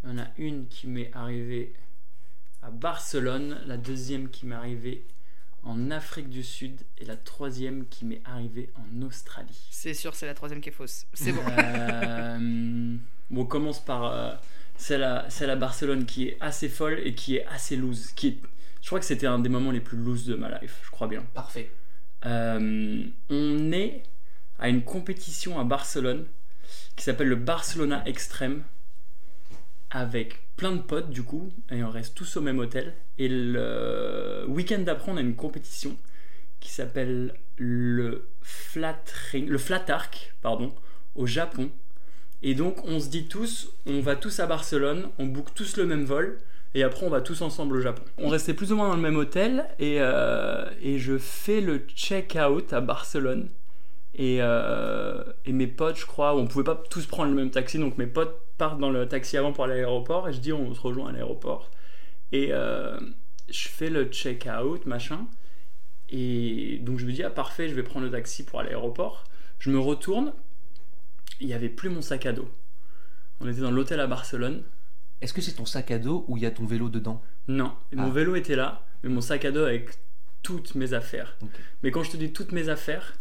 [0.04, 1.74] Il y en a une qui m'est arrivée
[2.62, 5.06] à Barcelone, la deuxième qui m'est arrivée
[5.64, 9.68] en Afrique du Sud et la troisième qui m'est arrivée en Australie.
[9.70, 11.06] C'est sûr, c'est la troisième qui est fausse.
[11.14, 11.42] C'est bon.
[11.46, 12.38] Euh,
[13.30, 14.34] bon, on commence par euh,
[14.78, 18.12] celle, à, celle à Barcelone qui est assez folle et qui est assez loose.
[18.14, 18.38] Qui est,
[18.82, 21.08] je crois que c'était un des moments les plus loose de ma life, je crois
[21.08, 21.26] bien.
[21.34, 21.72] Parfait.
[22.26, 24.04] Euh, on est
[24.60, 26.26] à une compétition à Barcelone
[26.96, 28.64] qui s'appelle le Barcelona Extreme
[29.90, 34.46] avec plein de potes du coup et on reste tous au même hôtel et le
[34.48, 35.96] week-end d'après on a une compétition
[36.60, 39.00] qui s'appelle le flat
[39.32, 40.74] ring, le flat arc pardon
[41.16, 41.70] au Japon
[42.44, 45.86] et donc on se dit tous on va tous à Barcelone on book tous le
[45.86, 46.40] même vol
[46.74, 48.04] et après on va tous ensemble au Japon.
[48.18, 51.80] On restait plus ou moins dans le même hôtel et, euh, et je fais le
[51.80, 53.50] check-out à Barcelone.
[54.14, 57.78] Et, euh, et mes potes, je crois, on pouvait pas tous prendre le même taxi,
[57.78, 60.54] donc mes potes partent dans le taxi avant pour aller à l'aéroport et je dis
[60.54, 61.72] on se rejoint à l'aéroport.
[62.32, 63.00] Et euh,
[63.50, 65.26] je fais le check-out, machin.
[66.10, 68.74] Et donc je me dis ah parfait, je vais prendre le taxi pour aller à
[68.74, 69.24] l'aéroport.
[69.60, 70.34] Je me retourne,
[71.40, 72.50] il n'y avait plus mon sac à dos.
[73.40, 74.64] On était dans l'hôtel à Barcelone.
[75.22, 77.22] Est-ce que c'est ton sac à dos ou il y a ton vélo dedans?
[77.48, 78.12] Non, mon Ah.
[78.12, 79.90] vélo était là, mais mon sac à dos avec
[80.44, 81.38] toutes mes affaires.
[81.84, 83.16] Mais quand je te dis toutes mes affaires,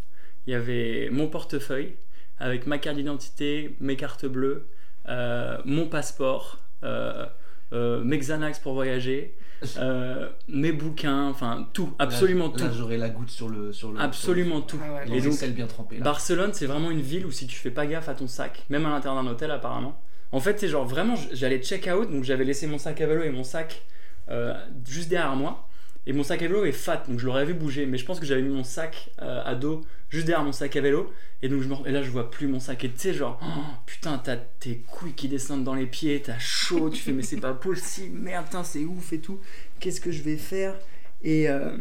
[0.47, 1.97] il y avait mon portefeuille
[2.39, 4.67] avec ma carte d'identité, mes cartes bleues,
[5.09, 7.27] euh, mon passeport, euh,
[7.73, 9.35] euh, mes Xanax pour voyager,
[9.79, 12.65] euh, mes bouquins, enfin tout, absolument Là, tout.
[12.65, 13.73] Là, j'aurai la goutte sur le.
[13.73, 14.79] Sur le Absolument tout.
[14.83, 15.67] Ah ouais, Et donc, bien.
[16.01, 18.87] Barcelone, c'est vraiment une ville où si tu fais pas gaffe à ton sac, même
[18.87, 20.01] à l'intérieur d'un hôtel apparemment.
[20.33, 23.23] En fait, c'est genre vraiment, j'allais check out, donc j'avais laissé mon sac à vélo
[23.23, 23.87] et mon sac
[24.29, 24.55] euh,
[24.87, 25.66] juste derrière moi.
[26.07, 28.21] Et mon sac à vélo est fat, donc je l'aurais vu bouger, mais je pense
[28.21, 31.13] que j'avais mis mon sac euh, à dos juste derrière mon sac à vélo.
[31.43, 31.91] Et donc je me...
[31.91, 32.85] là, je vois plus mon sac.
[32.85, 36.39] Et tu sais, genre, oh, putain, t'as tes couilles qui descendent dans les pieds, t'as
[36.39, 39.41] chaud, tu fais, mais c'est pas possible, merde, c'est ouf et tout.
[39.81, 40.75] Qu'est-ce que je vais faire?
[41.23, 41.77] Et, euh,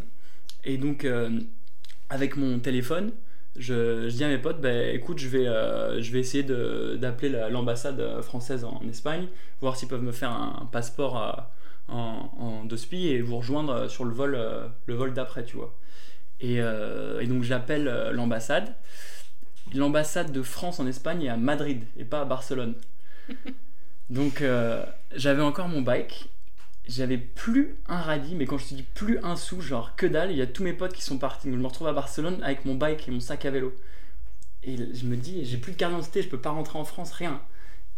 [0.79, 1.39] donc, euh,
[2.09, 3.11] avec mon téléphone,
[3.57, 7.49] je, dis à mes potes, bah, écoute, je vais, euh, je vais essayer d'appeler la-
[7.49, 9.27] l'ambassade française en Espagne,
[9.61, 11.47] voir s'ils peuvent me faire un, un passeport
[11.87, 15.43] en, en deux spi et vous rejoindre euh, sur le vol, euh, le vol d'après,
[15.45, 15.73] tu vois.
[16.39, 18.75] Et, euh, et donc j'appelle l'ambassade.
[19.73, 22.75] L'ambassade de France en Espagne est à Madrid et pas à Barcelone.
[24.11, 24.43] Donc
[25.15, 26.29] j'avais encore mon bike,
[26.87, 30.29] j'avais plus un radis, mais quand je te dis plus un sou, genre que dalle,
[30.29, 31.47] il y a tous mes potes qui sont partis.
[31.47, 33.73] Donc je me retrouve à Barcelone avec mon bike et mon sac à vélo.
[34.63, 37.11] Et je me dis, j'ai plus de carte d'identité, je peux pas rentrer en France,
[37.13, 37.41] rien.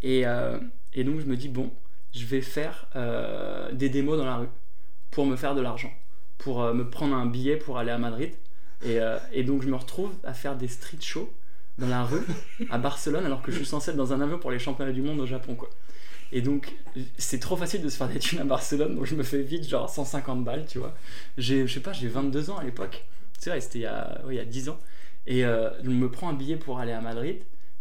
[0.02, 0.60] Et, euh,
[0.94, 1.72] et donc je me dis, bon,
[2.14, 4.50] je vais faire euh, des démos dans la rue
[5.12, 5.92] pour me faire de l'argent,
[6.38, 8.32] pour euh, me prendre un billet pour aller à Madrid.
[8.84, 11.32] Et, euh, et donc je me retrouve à faire des street shows
[11.78, 12.22] dans la rue
[12.70, 15.02] à Barcelone alors que je suis censé être dans un avion pour les championnats du
[15.02, 15.70] monde au Japon quoi.
[16.32, 16.76] Et donc
[17.18, 19.68] c'est trop facile de se faire des thunes à Barcelone donc je me fais vite
[19.68, 20.94] genre 150 balles tu vois.
[21.38, 23.06] J'ai je sais pas j'ai 22 ans à l'époque.
[23.40, 24.80] C'est vrai c'était il y a ouais, il y a 10 ans
[25.26, 27.38] et je me prends un billet pour aller à Madrid.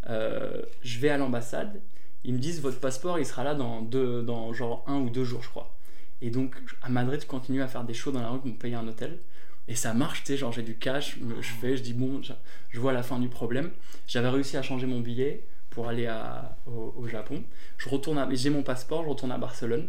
[0.08, 1.80] Je vais à l'ambassade.
[2.26, 5.42] Ils me disent votre passeport il sera là dans deux genre un ou deux jours
[5.42, 5.74] je crois.
[6.20, 8.56] Et donc à Madrid je continue à faire des shows dans la rue pour me
[8.56, 9.20] payer un hôtel.
[9.68, 12.80] Et ça marche, tu sais, genre j'ai du cash, je fais, je dis bon, je,
[12.80, 13.70] vois la fin du problème.
[14.06, 16.12] J'avais réussi à changer mon billet pour aller
[16.66, 17.42] au, Japon.
[17.78, 19.88] Je retourne j'ai mon passeport, je retourne à Barcelone.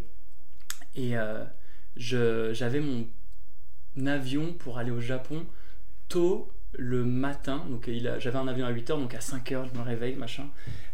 [0.95, 1.43] Et euh,
[1.95, 3.08] j'avais mon
[4.06, 5.45] avion pour aller au Japon
[6.08, 7.65] tôt le matin.
[7.69, 10.47] Donc j'avais un avion à 8h, donc à 5h je me réveille, machin.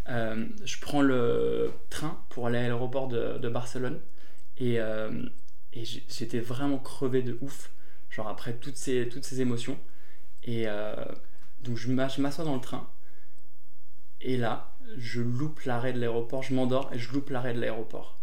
[0.09, 3.99] Euh, je prends le train pour aller à l'aéroport de, Barcelone.
[4.57, 5.11] Et, euh,
[5.73, 7.71] j'étais vraiment crevé de ouf
[8.09, 9.79] genre après toutes ces, toutes ces émotions.
[10.43, 10.93] Et euh,
[11.63, 12.87] donc je m'assois dans le train,
[14.21, 18.17] et là, je loupe l'arrêt de l'aéroport, je m'endors et je loupe l'arrêt de l'aéroport.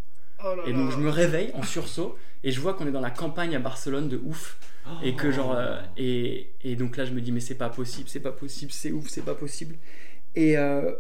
[0.45, 0.97] Oh là Et donc là.
[0.97, 4.09] je me réveille en sursaut, et je vois qu'on est dans la campagne à Barcelone
[4.09, 4.59] de ouf,
[5.03, 5.53] et que genre...
[5.55, 8.73] euh, et, et donc là je me dis mais c'est pas possible, c'est pas possible,
[8.73, 9.77] c'est ouf, c'est pas possible.
[10.35, 10.93] Et euh,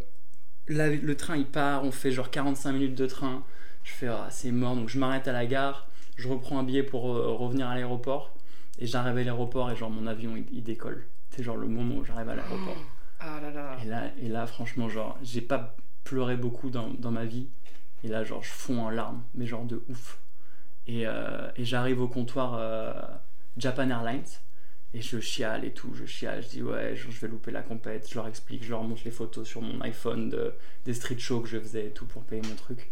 [0.68, 3.42] là, le train il part, on fait genre 45 minutes de train,
[3.84, 6.82] je fais ah, c'est mort, donc je m'arrête à la gare, je reprends un billet
[6.82, 8.34] pour euh, revenir à l'aéroport,
[8.78, 11.06] et j'arrive à l'aéroport et genre mon avion il, il décolle.
[11.30, 12.76] C'est genre le moment où j'arrive à l'aéroport.
[13.20, 13.76] Ah là là.
[13.84, 17.48] Et là, et là franchement genre j'ai pas pleuré beaucoup dans, dans ma vie,
[18.04, 20.18] et là genre je fonds en larmes, mais genre de ouf.
[20.86, 22.92] Et, euh, et j'arrive au comptoir euh,
[23.58, 24.24] Japan Airlines,
[24.94, 27.62] Et je chiale et tout, je chiale, je dis ouais, je je vais louper la
[27.62, 31.18] compète, je leur explique, je leur montre les photos sur mon iPhone de, des street
[31.18, 32.90] shows que je faisais et tout pour payer mon truc.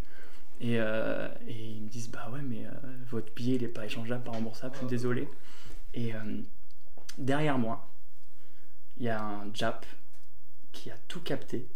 [0.61, 2.65] Et, euh, et ils me disent bah ouais, mais
[3.11, 5.29] votre billet il est pas échangeable, pas remboursable, je suis désolé.
[5.95, 6.13] Et
[7.19, 7.89] derrière moi,
[8.99, 9.87] il y a un Jap
[10.73, 11.67] qui a tout capté,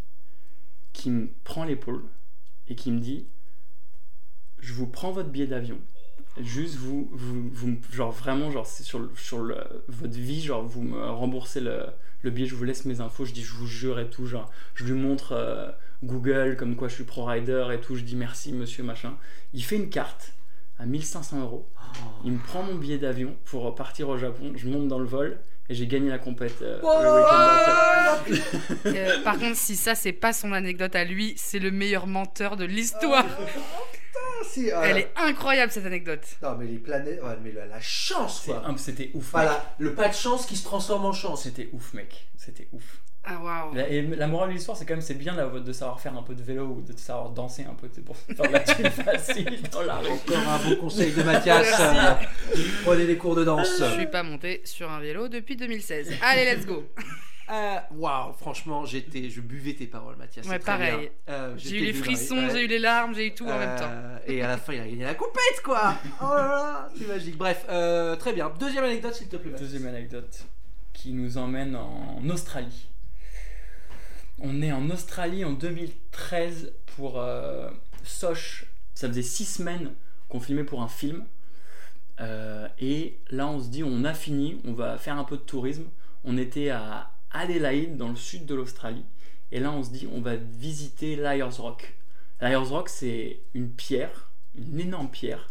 [0.93, 2.05] qui me prend l'épaule
[2.73, 3.27] et qui me dit
[4.59, 5.79] je vous prends votre billet d'avion.
[6.41, 9.55] Juste vous, vous, genre vraiment genre c'est sur, sur
[9.89, 11.85] votre vie genre vous me remboursez le,
[12.23, 14.51] le billet je vous laisse mes infos je dis je vous jure et tout genre
[14.75, 15.71] je lui montre euh,
[16.03, 19.15] Google comme quoi je suis pro rider et tout je dis merci monsieur machin.
[19.53, 20.33] Il fait une carte
[20.79, 21.69] à 1500 euros.
[22.25, 25.39] Il me prend mon billet d'avion pour partir au Japon je monte dans le vol
[25.73, 27.47] et j'ai gagné la compète euh, le week-end
[28.07, 28.43] d'après.
[28.95, 32.57] Euh, par contre, si ça, c'est pas son anecdote à lui, c'est le meilleur menteur
[32.57, 33.25] de l'histoire.
[34.43, 36.21] Ah, si, Elle est incroyable, cette anecdote.
[36.43, 37.23] Non, mais les planètes.
[37.23, 38.63] ouais, mais la, la chance, C'est quoi.
[38.77, 39.31] c'était ouf mec.
[39.33, 41.45] Voilà, le pas de chance qui se transforme en chance.
[41.45, 42.83] c'était ouf mec c'était ouf
[43.23, 43.77] Ah, waouh.
[43.79, 46.23] Et la morale de l'histoire, c'est quand même c'est bien là, de savoir faire un
[46.25, 48.91] peu de vélo ou de savoir danser un peu sais, pour faire de la thune
[48.91, 50.09] facile dans la rue.
[50.09, 51.81] Encore un bon conseil de Mathias.
[51.81, 52.15] euh,
[52.85, 53.79] prenez des cours de danse.
[53.79, 56.15] Je suis pas monté sur un vélo depuis 2016.
[56.21, 56.85] Allez, let's go.
[57.51, 60.47] Euh, Waouh, franchement, j'étais, je buvais tes paroles, Mathias.
[60.47, 61.11] Ouais, pareil.
[61.29, 62.51] Euh, J'ai eu les frissons, ouais.
[62.53, 63.89] j'ai eu les larmes, j'ai eu tout en même temps.
[63.91, 65.95] Euh, Et à la fin, il a gagné la compète, quoi.
[66.23, 67.37] Oh là là, c'est magique.
[67.37, 68.51] Bref, euh, très bien.
[68.59, 69.51] Deuxième anecdote, s'il te plaît.
[69.51, 69.71] Mathias.
[69.71, 70.47] Deuxième anecdote
[70.93, 72.89] qui nous emmène en Australie.
[74.39, 77.71] On est en Australie en 2013 pour euh,
[78.05, 78.67] Soch.
[78.95, 79.93] Ça faisait six semaines
[80.29, 81.25] qu'on filmait pour un film.
[82.21, 85.43] Euh, et là, on se dit, on a fini, on va faire un peu de
[85.43, 85.85] tourisme.
[86.25, 89.05] On était à Adelaide, dans le sud de l'Australie.
[89.51, 91.95] Et là, on se dit, on va visiter Liars Rock.
[92.41, 95.51] Liars Rock, c'est une pierre, une énorme pierre,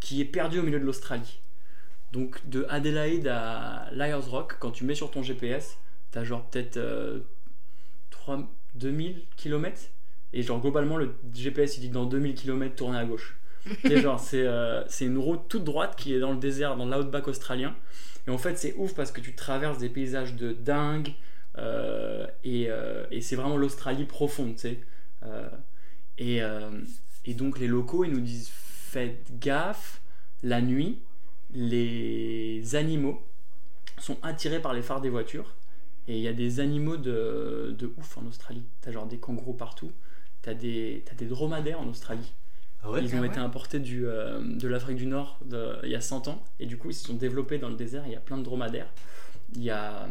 [0.00, 1.40] qui est perdue au milieu de l'Australie.
[2.12, 5.78] Donc de Adelaide à Liars Rock, quand tu mets sur ton GPS,
[6.10, 7.20] t'as genre peut-être euh,
[8.10, 9.80] 3 2000 km.
[10.34, 13.38] Et genre globalement, le GPS il dit dans 2000 km, tournez à gauche.
[13.82, 16.86] Sais, genre c'est euh, c'est une route toute droite qui est dans le désert, dans
[16.86, 17.74] l'outback australien.
[18.26, 21.12] Et en fait, c'est ouf parce que tu traverses des paysages de dingue.
[21.58, 24.80] euh, et euh, et c'est vraiment l'Australie profonde, tu sais.
[25.24, 25.48] Euh,
[26.18, 30.00] et, donc les locaux, ils nous disent faites gaffe,
[30.42, 31.00] la nuit,
[31.52, 33.22] les animaux
[33.98, 35.54] sont attirés par les phares des voitures.
[36.08, 38.64] Et il y a des animaux de, ouf en Australie.
[38.80, 39.92] T'as genre des kangourous partout.
[40.42, 42.32] T'as des, t'as des dromadaires en Australie.
[42.82, 45.90] Ah ouais Ils ont Ah été importés du, euh, de l'Afrique du Nord de- il
[45.90, 46.42] y a 100 ans.
[46.58, 48.02] Et du coup, ils se sont développés dans le désert.
[48.06, 48.92] Il y a plein de dromadaires.
[49.54, 50.08] Il y a,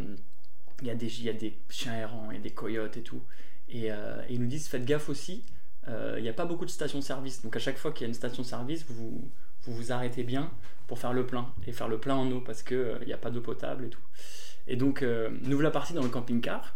[0.81, 2.97] il y a, des, il y a des chiens errants, il y a des coyotes
[2.97, 3.21] et tout.
[3.69, 5.43] Et, euh, et ils nous disent faites gaffe aussi.
[5.88, 7.41] euh, il n'y a pas beaucoup de stations-service.
[7.43, 9.29] Donc à chaque fois qu'il y a une station-service, vous,
[9.63, 10.49] vous vous arrêtez bien
[10.88, 11.49] pour faire le plein.
[11.67, 14.01] Et faire le plein en eau parce qu'il n'y a pas d'eau potable et tout.
[14.67, 16.75] Et donc, nous voilà partis dans le camping-car.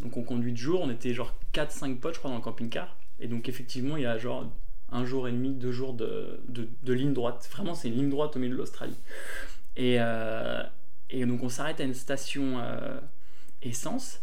[0.00, 0.80] Donc on conduit de jour.
[0.82, 2.96] On était genre 4-5 potes, je crois, dans le camping-car.
[3.20, 4.50] Et donc effectivement, il y a genre
[4.92, 7.48] un jour et demi, deux jours de, de, de ligne droite.
[7.52, 8.96] Vraiment, c'est une ligne droite au milieu de l'Australie.
[9.76, 10.62] Et, euh,
[11.10, 12.98] et donc, on s'arrête à une station euh,
[13.62, 14.20] essence.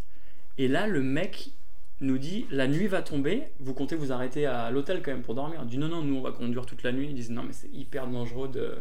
[0.58, 1.52] Et là, le mec
[2.00, 5.36] nous dit La nuit va tomber, vous comptez vous arrêter à l'hôtel quand même pour
[5.36, 7.08] dormir On dit Non, non, nous on va conduire toute la nuit.
[7.10, 8.78] Ils disent Non, mais c'est hyper dangereux de,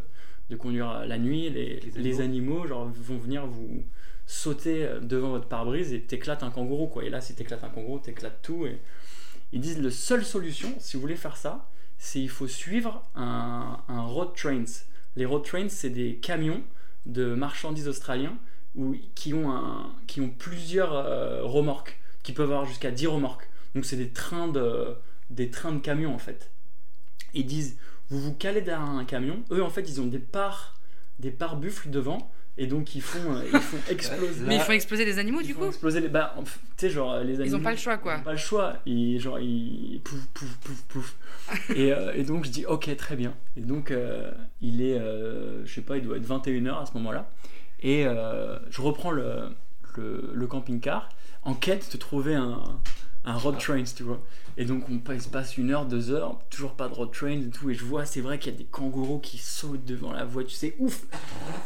[0.51, 1.51] de conduire la nuit.
[1.51, 3.85] Les, Les les animaux genre, vont venir vous
[4.27, 6.87] sauter devant votre pare-brise et t'éclates un kangourou.
[6.87, 7.05] Quoi.
[7.05, 8.66] Et là, si t'éclates un kangourou, t'éclates tout.
[8.66, 8.79] Et,
[9.53, 11.68] ils disent la seule solution, si vous voulez faire ça,
[12.02, 14.64] c'est il faut suivre un, road trains.
[15.14, 16.60] Les road trains, c'est des camions
[17.06, 18.36] de marchandises australiens
[19.14, 23.48] qui, ont un, qui ont plusieurs euh, remorques, qui peuvent avoir jusqu'à 10 remorques.
[23.76, 24.96] Donc c'est des trains de,
[25.30, 26.50] des trains de camions en fait.
[27.34, 27.78] Ils disent,
[28.10, 30.80] vous vous calez derrière un camion, eux en fait ils ont des parts,
[31.20, 34.44] des parts buffles devant, et donc ils font, euh, ils font exploser.
[34.46, 36.08] Mais ils font exploser des animaux, Ils du font coup exploser les.
[36.08, 37.44] Bah, tu sais, genre, les animaux.
[37.44, 38.16] Ils ont pas le choix, Ils quoi.
[38.18, 38.74] ont pas le choix.
[38.86, 40.00] Ils, genre, ils.
[40.04, 41.16] Pouf, pouf, pouf, pouf.
[41.74, 43.34] et, euh, et donc, je dis, ok, très bien.
[43.56, 44.98] Et donc, euh, il est.
[44.98, 47.30] euh, je sais pas, il doit être 21h à ce moment-là.
[47.82, 49.48] Et je reprends le,
[49.96, 51.08] le, le camping-car
[51.42, 52.62] en quête de trouver un,
[53.24, 54.20] un road train, tu vois.
[54.56, 57.50] Et donc, on passe, passe une heure, deux heures, toujours pas de road train et
[57.50, 57.70] tout.
[57.70, 60.56] Et je vois, c'est vrai qu'il y a des kangourous qui sautent devant la voiture.
[60.56, 61.06] C'est ouf!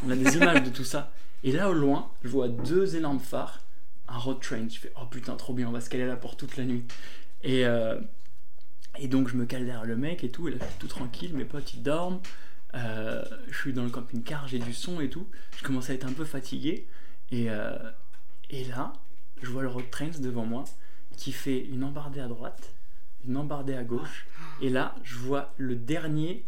[0.07, 1.13] On a des images de tout ça.
[1.43, 3.63] Et là, au loin, je vois deux énormes phares,
[4.09, 4.69] un road train.
[4.69, 6.85] Je fais, oh putain, trop bien, on va se caler là pour toute la nuit.
[7.43, 7.99] Et, euh,
[8.99, 10.49] et donc, je me cale derrière le mec et tout.
[10.49, 12.21] Et là, je suis tout tranquille, mes potes ils dorment.
[12.75, 15.27] Euh, je suis dans le camping-car, j'ai du son et tout.
[15.57, 16.87] Je commence à être un peu fatigué.
[17.31, 17.77] Et, euh,
[18.51, 18.93] et là,
[19.43, 20.65] je vois le road train devant moi
[21.17, 22.75] qui fait une embardée à droite,
[23.27, 24.27] une embardée à gauche.
[24.61, 26.45] Et là, je vois le dernier,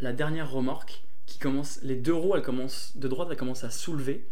[0.00, 3.70] la dernière remorque qui commence, les deux roues, elles commencent, de droite, elles commencent à
[3.70, 4.26] soulever.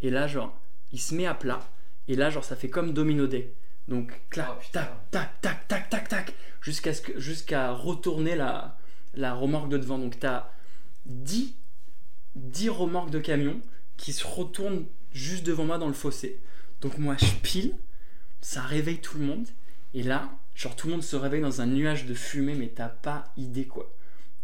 [0.00, 0.56] Et là, genre,
[0.92, 1.60] il se met à plat.
[2.08, 3.54] Et là, genre, ça fait comme Domino Day.
[3.88, 8.76] Donc, clac, Oh, tac, tac, tac, tac, tac, tac, jusqu'à jusqu'à retourner la,
[9.14, 9.98] la remorque de devant.
[9.98, 10.50] Donc, t'as
[11.06, 11.54] 10,
[12.36, 13.60] 10 remorques de camions
[13.96, 16.40] qui se retournent juste devant moi dans le fossé.
[16.80, 17.76] Donc, moi, je pile,
[18.42, 19.46] ça réveille tout le monde.
[19.94, 22.88] Et là, genre, tout le monde se réveille dans un nuage de fumée, mais t'as
[22.88, 23.90] pas idée, quoi.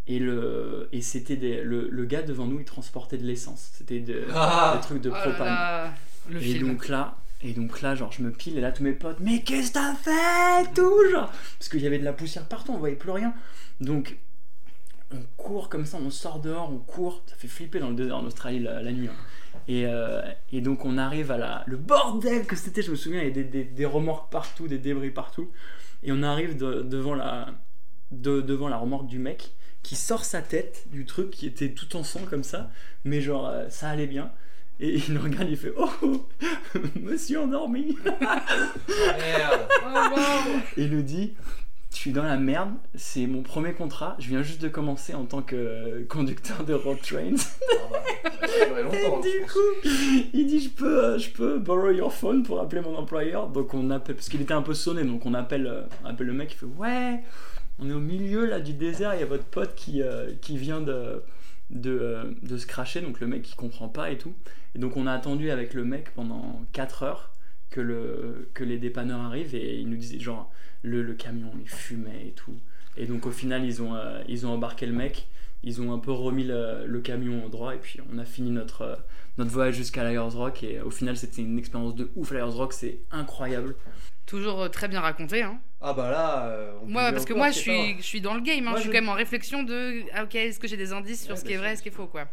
[0.07, 3.69] Et, le, et c'était des, le, le gars devant nous, il transportait de l'essence.
[3.75, 4.73] C'était de- Ah.
[4.77, 5.47] des trucs de Oh là propane.
[5.47, 5.95] là,
[6.31, 6.69] le Et film.
[6.69, 9.43] donc là, et donc là, genre, je me pile et là, tous mes potes, mais
[9.43, 12.79] qu'est-ce que t'as fait Tout, genre, parce qu'il y avait de la poussière partout, on
[12.79, 13.35] voyait plus rien.
[13.81, 14.17] Donc,
[15.13, 17.23] on court comme ça, on sort dehors, on court.
[17.27, 19.09] Ça fait flipper dans le désert en Australie la, la nuit.
[19.09, 19.61] hein.
[19.67, 23.21] Et, euh, et donc, on arrive à la, le bordel que c'était, je me souviens,
[23.21, 25.51] il y avait des, des, des remorques partout, des débris partout.
[26.03, 27.49] Et on arrive de- devant, la,
[28.11, 31.97] de- devant la remorque du mec qui sort sa tête du truc qui était tout
[31.97, 32.71] en sang comme ça,
[33.05, 34.31] mais genre, euh, ça allait bien.
[34.81, 35.89] Et il nous regarde, il fait Oh,
[37.01, 39.69] monsieur endormi Merde.
[39.85, 40.59] Oh, wow.
[40.77, 41.35] Et il nous dit
[41.91, 45.25] Je suis dans la merde, c'est mon premier contrat, je viens juste de commencer en
[45.25, 47.35] tant que conducteur de road trains.
[48.41, 49.89] Ah bah, longtemps, Et du coup,
[50.33, 53.49] il dit je peux, euh, je peux borrow your phone pour appeler mon employeur.
[53.49, 56.27] Donc on appelle, parce qu'il était un peu sonné, donc on appelle, euh, on appelle
[56.27, 57.21] le mec, il fait ouais,
[57.79, 60.57] on est au milieu là du désert, il y a votre pote qui, euh, qui
[60.57, 61.23] vient de,
[61.71, 64.35] de, euh, de se cracher, donc le mec qui comprend pas et tout.
[64.75, 67.31] Et donc on a attendu avec le mec pendant 4 heures
[67.71, 70.51] que, le, que les dépanneurs arrivent et ils nous disaient genre
[70.83, 72.57] le, le camion il fumait et tout.
[72.97, 75.29] Et donc au final ils ont, euh, ils ont embarqué le mec,
[75.63, 78.51] ils ont un peu remis le, le camion au droit et puis on a fini
[78.51, 78.97] notre, euh,
[79.39, 82.31] notre voyage jusqu'à Liars Rock et au final c'était une expérience de ouf.
[82.33, 83.75] Liars Rock c'est incroyable.
[84.27, 85.43] Toujours euh, très bien raconté.
[85.43, 85.59] Hein.
[85.81, 86.49] Ah bah là.
[86.49, 88.67] euh, on Moi, parce que moi, je suis, je suis dans le game.
[88.67, 88.71] Hein.
[88.71, 90.93] Moi, je suis je- quand même en réflexion de ah, ok, est-ce que j'ai des
[90.93, 92.29] indices sur Ouais, ce qui est vrai, ce qui est faux, quoi.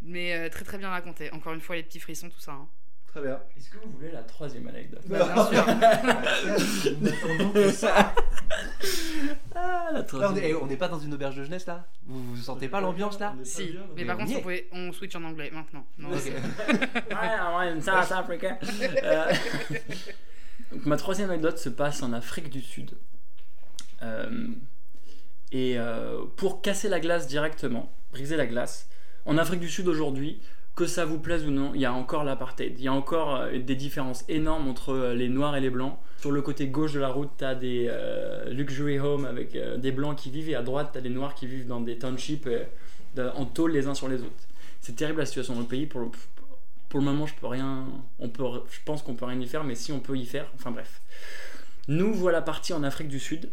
[0.00, 1.32] Mais euh, très très bien raconté.
[1.32, 2.52] Encore une fois, les petits frissons, tout ça.
[2.52, 2.68] hein.
[3.08, 3.40] Très bien.
[3.56, 5.66] Est-ce que vous voulez la troisième anecdote Bah, bien sûr.
[7.54, 8.14] Que ça.
[9.54, 10.44] Ah, la Là, on troisième.
[10.44, 11.86] est- eh, on n'est pas dans une auberge de jeunesse là?
[12.06, 13.34] Vous, vous sentez pas l'ambiance là?
[13.44, 14.42] Si, mais par on contre, on, est.
[14.42, 15.84] pouvait- on switch en anglais maintenant.
[15.98, 16.24] Non, Ok.
[16.26, 16.32] Ouais,
[17.14, 18.58] ouais, in South Africa.
[19.02, 19.32] Euh,
[20.72, 22.96] donc, ma troisième anecdote se passe en Afrique du Sud.
[24.02, 24.48] Euh,
[25.50, 28.88] et euh, pour casser la glace directement, briser la glace,
[29.24, 30.40] en Afrique du Sud aujourd'hui,
[30.78, 32.76] que ça vous plaise ou non, il y a encore l'apartheid.
[32.78, 35.98] Il y a encore euh, des différences énormes entre euh, les noirs et les blancs.
[36.20, 39.90] Sur le côté gauche de la route, tu as des euh, luxury homes avec des
[39.90, 42.48] blancs qui vivent, et à droite, tu as des noirs qui vivent dans des townships
[43.18, 44.46] en tôle les uns sur les autres.
[44.80, 45.86] C'est terrible la situation dans le pays.
[45.86, 46.10] Pour le,
[46.88, 47.88] pour le moment, je peux rien.
[48.20, 50.48] On peut, je pense qu'on peut rien y faire, mais si on peut y faire,
[50.54, 51.00] enfin bref.
[51.88, 53.50] Nous voilà partis en Afrique du Sud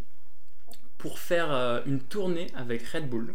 [0.99, 3.33] pour faire une tournée avec Red Bull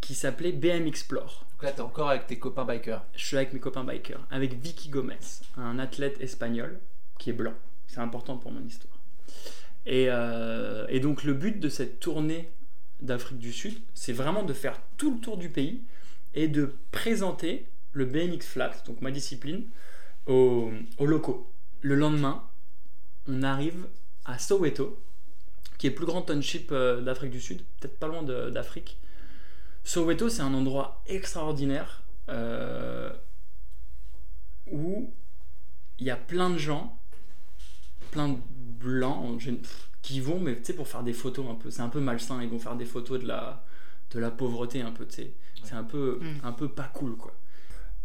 [0.00, 1.45] qui s'appelait BM Explore.
[1.56, 3.02] Donc là t'es encore avec tes copains bikers.
[3.14, 5.16] Je suis avec mes copains bikers, avec Vicky Gomez,
[5.56, 6.78] un athlète espagnol
[7.18, 7.54] qui est blanc.
[7.86, 8.98] C'est important pour mon histoire.
[9.86, 12.50] Et, euh, donc le but de cette tournée
[13.00, 15.82] d'Afrique du Sud, c'est vraiment de faire tout le tour du pays
[16.34, 19.64] et de présenter le BMX Flat, donc ma discipline,
[20.26, 21.50] aux, aux locaux.
[21.80, 22.44] Le lendemain,
[23.28, 23.86] on arrive
[24.26, 25.00] à Soweto,
[25.78, 28.98] qui est le plus grand township euh, d'Afrique du Sud, peut-être pas loin d'Afrique.
[29.86, 33.12] Soweto, c'est un endroit extraordinaire euh,
[34.70, 35.12] où
[36.00, 36.98] il y a plein de gens,
[38.10, 38.38] plein de
[38.80, 39.40] blancs
[40.02, 41.70] qui vont, mais tu sais, pour faire des photos un peu.
[41.70, 43.64] C'est un peu malsain, ils vont faire des photos de la,
[44.10, 45.32] de la pauvreté un peu, tu sais.
[45.62, 46.40] C'est un peu, Mm.
[46.44, 47.32] un peu pas cool, quoi.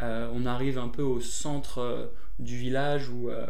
[0.04, 2.08] Euh, on arrive un peu au centre euh,
[2.40, 3.46] du village où euh,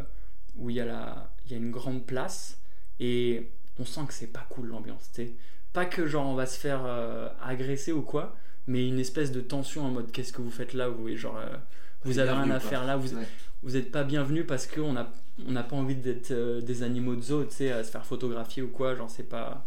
[0.58, 2.60] où il y, a la- il y a une grande place
[3.00, 5.10] et on sent que c'est pas cool l'ambiance.
[5.14, 5.34] tu sais.
[5.74, 8.36] Pas que genre on va se faire euh, agresser ou quoi,
[8.68, 11.56] mais une espèce de tension en mode qu'est-ce que vous faites là vous, genre, euh,
[12.04, 13.28] vous avez rien à faire là, vous, Ouais.
[13.64, 15.12] vous êtes pas bienvenu parce qu'on n'a
[15.48, 18.06] on n'a pas envie d'être euh, des animaux de zoo, tu sais, à se faire
[18.06, 19.66] photographier ou quoi, genre c'est pas.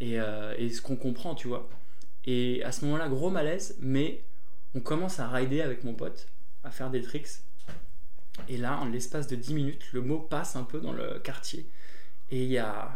[0.00, 0.16] Et,
[0.58, 1.68] et ce qu'on comprend, tu vois.
[2.24, 4.22] Et à ce moment-là, gros malaise, mais
[4.76, 6.28] on commence à rider avec mon pote,
[6.62, 7.28] à faire des tricks.
[8.48, 11.66] Et là, en l'espace de 10 minutes, le mot passe un peu dans le quartier.
[12.30, 12.92] Et il y a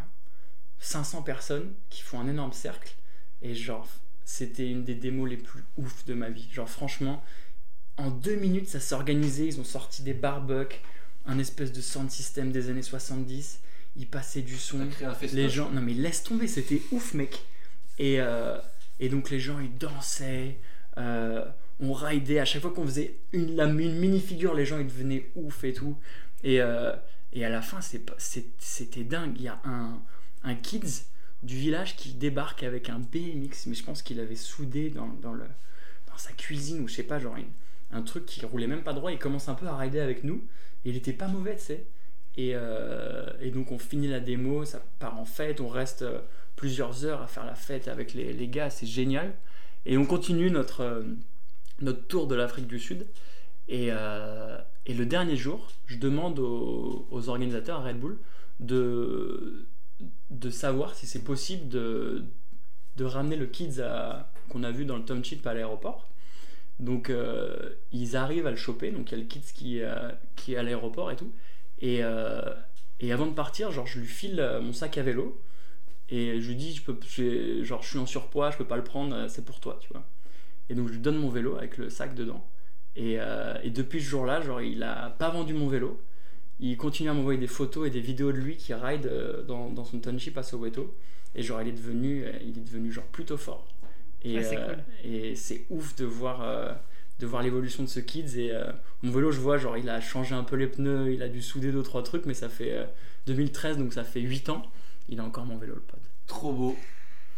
[0.83, 2.95] 500 personnes qui font un énorme cercle.
[3.41, 3.89] Et genre,
[4.24, 6.49] c'était une des démos les plus ouf de ma vie.
[6.53, 7.22] Genre, franchement,
[7.97, 9.47] en deux minutes, ça s'est organisé.
[9.47, 10.83] Ils ont sorti des barbucks,
[11.24, 13.61] un espèce de sound system des années 70.
[13.97, 14.89] Ils passaient du son.
[15.33, 17.45] Les gens, non mais laisse tomber, c'était ouf, mec.
[17.99, 18.59] Et, euh,
[18.99, 20.59] et donc les gens, ils dansaient,
[20.99, 21.45] euh,
[21.78, 22.41] on ridait.
[22.41, 25.72] À chaque fois qu'on faisait une, la, une mini-figure, les gens, ils devenaient ouf et
[25.72, 25.97] tout.
[26.43, 26.93] Et, euh,
[27.33, 29.35] et à la fin, c'était dingue.
[29.37, 30.03] Il y a un,
[30.45, 31.05] un kids
[31.43, 35.09] du village qui débarque avec un BMX, mais je pense qu'il avait soudé dans,
[36.16, 37.36] sa cuisine ou je sais pas, genre
[37.90, 39.12] un truc qui roulait même pas droit.
[39.12, 40.45] Il commence un peu à rider avec nous.
[40.84, 41.86] Il était pas mauvais, tu sais.
[42.36, 46.20] Et, euh, et donc on finit la démo, ça part en fête, on reste euh,
[46.57, 49.34] plusieurs heures à faire la fête avec les, les gars, c'est génial.
[49.84, 53.07] Et on continue notre, euh, tour de l'Afrique du Sud.
[53.68, 58.18] Et, le dernier jour, je demande aux organisateurs à Red Bull
[58.61, 59.66] de,
[60.30, 62.24] de savoir si c'est possible de,
[62.96, 63.80] de ramener le Kids
[64.48, 66.09] qu'on a vu dans le township à l'aéroport.
[66.78, 70.11] Donc euh, ils arrivent à le choper, donc il y a le Kids qui, euh,
[70.36, 71.32] qui est à l'aéroport et tout.
[71.80, 72.42] Et, euh,
[73.00, 75.40] et avant de partir, genre je lui file mon sac à vélo
[76.09, 76.98] et je lui dis je peux,
[77.64, 80.05] genre je suis en surpoids, je peux pas le prendre, c'est pour toi, tu vois.
[80.68, 82.46] Et donc je lui donne mon vélo avec le sac dedans.
[82.96, 83.18] Et,
[83.62, 86.00] et depuis ce jour-là, genre il a pas vendu mon vélo.
[86.62, 89.68] Il continue à m'envoyer des photos et des vidéos de lui qui ride euh, dans,
[89.68, 90.94] dans son township à Soweto.
[91.34, 93.66] Et genre il est devenu, euh, il est devenu genre plutôt fort.
[94.22, 95.36] Et Ah, c'est euh, cool.
[95.36, 96.72] c'est ouf de voir, euh,
[97.18, 98.38] de voir l'évolution de ce kids.
[98.38, 98.70] Et euh,
[99.02, 101.42] mon vélo, je vois, genre il a changé un peu les pneus, il a dû
[101.42, 102.84] souder deux trois trucs, mais ça fait euh,
[103.26, 104.62] 2013, donc ça fait 8 ans.
[105.08, 106.00] Il a encore mon vélo, le pote.
[106.28, 106.76] Trop beau.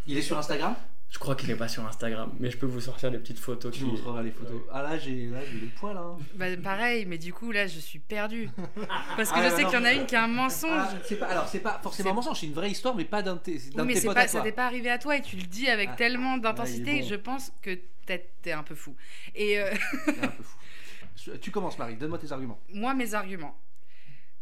[0.06, 0.76] Il est sur Instagram?
[1.14, 3.72] Je crois qu'il est pas sur Instagram, mais je peux vous sortir des petites photos.
[3.72, 4.60] Tu qui- montreras les photos.
[4.72, 5.96] Ah là, j'ai les poils.
[5.96, 6.18] Hein.
[6.34, 8.50] Bah, pareil, mais du coup, là, je suis perdue.
[9.16, 9.70] Parce que Ah, je sais non.
[9.70, 10.70] qu'il y en a une qui a un mensonge.
[10.74, 13.22] Ah, c'est pas, alors, c'est pas forcément un mensonge, c'est une vraie histoire, mais pas
[13.22, 15.16] d'un de tes, Oui, mais tes potes pas, à ça t'est pas arrivé à toi
[15.16, 15.96] et tu le dis avec Ah.
[15.96, 17.08] tellement Ah, d'intensité, est bon.
[17.08, 18.96] je pense que peut-être t'es un peu fou.
[19.36, 21.30] Et euh, est un peu fou.
[21.40, 22.58] Tu commences, Marie, donne-moi tes arguments.
[22.74, 23.56] moi, mes arguments.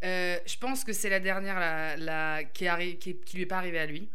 [0.05, 3.37] Euh, je pense que c'est la dernière la, la- qui, est arri- qui, est- qui
[3.37, 4.09] lui est pas arrivée à lui.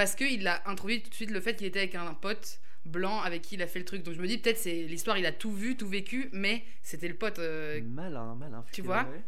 [0.00, 3.20] Parce qu'il a introduit tout de suite le fait qu'il était avec un pote blanc
[3.20, 4.02] avec qui il a fait le truc.
[4.02, 7.06] Donc je me dis, peut-être c'est l'histoire, il a tout vu, tout vécu, mais c'était
[7.06, 7.38] le pote.
[7.38, 8.64] euh, malin, malin.
[8.72, 9.22] tu vois ouais.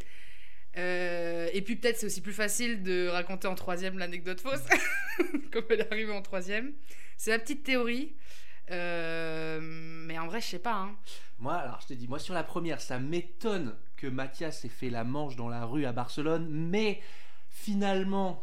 [0.79, 4.63] euh, et puis peut-être c'est aussi plus facile de raconter en troisième l'anecdote fausse,
[5.53, 6.73] comme elle est arrivée en troisième.
[7.19, 8.15] C'est la petite théorie.
[8.71, 10.75] Euh, mais en vrai, je sais pas.
[10.75, 10.97] Hein.
[11.39, 14.89] Moi, alors je te dis, moi sur la première, ça m'étonne que Mathias ait fait
[14.89, 17.03] la manche dans la rue à Barcelone, mais
[17.51, 18.41] finalement,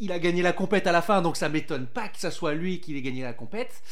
[0.00, 2.54] il a gagné la compète à la fin, donc ça m'étonne pas que ça soit
[2.54, 3.82] lui qui ait gagné la compète.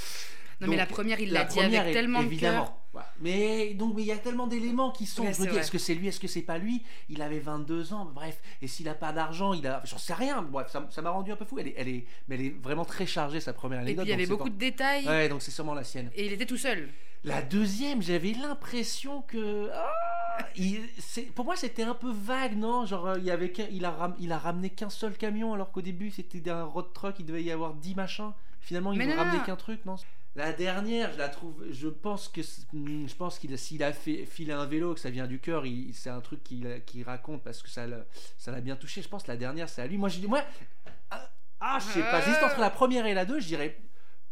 [0.60, 2.32] Non, mais la première, il La dit première avec est- tellement de cœur.
[2.32, 2.74] évidemment.
[3.20, 5.22] Mais donc mais il y a tellement d'éléments qui sont.
[5.22, 6.82] Ouais, je me c'est dis, est-ce que c'est lui, est-ce que c'est pas lui?
[7.08, 8.38] Il avait 22 ans, bref.
[8.60, 10.42] Et s'il a pas d'argent, il a, j'en sais rien.
[10.42, 11.60] Bref, ça m'a rendu un peu fou.
[11.60, 14.04] Elle est, elle est, mais elle est vraiment très chargée sa première Et anecdote.
[14.04, 15.06] puis il y avait beaucoup pas- de détails.
[15.06, 16.10] Ouais, donc c'est sûrement la sienne.
[16.16, 16.88] Et il était tout seul.
[17.24, 19.70] La deuxième, j'avais l'impression que.
[19.72, 20.86] Ah, il-
[21.34, 22.86] pour moi, c'était un peu vague, non?
[22.86, 25.52] Genre, euh, il, y avait qu'un- il, a ram- il a ramené qu'un seul camion,
[25.52, 28.32] alors qu'au début, c'était un road truck, il devait y avoir 10 machins.
[28.60, 29.44] Finalement, il Mais ne non, ramenait non.
[29.44, 29.96] qu'un truc, non?
[30.36, 31.64] La dernière, je la trouve.
[31.70, 32.40] Je pense que
[32.72, 35.40] hmm, je pense qu'il a- s'il a fait filé un vélo, que ça vient du
[35.40, 38.04] cœur, c'est un truc qu'il raconte parce que ça l'a
[38.36, 39.02] ça l'a bien touché.
[39.02, 39.96] Je pense que la dernière, c'est à lui.
[39.96, 40.42] Moi, je dis, moi,
[41.10, 41.28] ah,
[41.60, 42.20] ah, je sais pas.
[42.20, 43.40] J'hésite entre la première et la deux.
[43.40, 43.76] Je dirais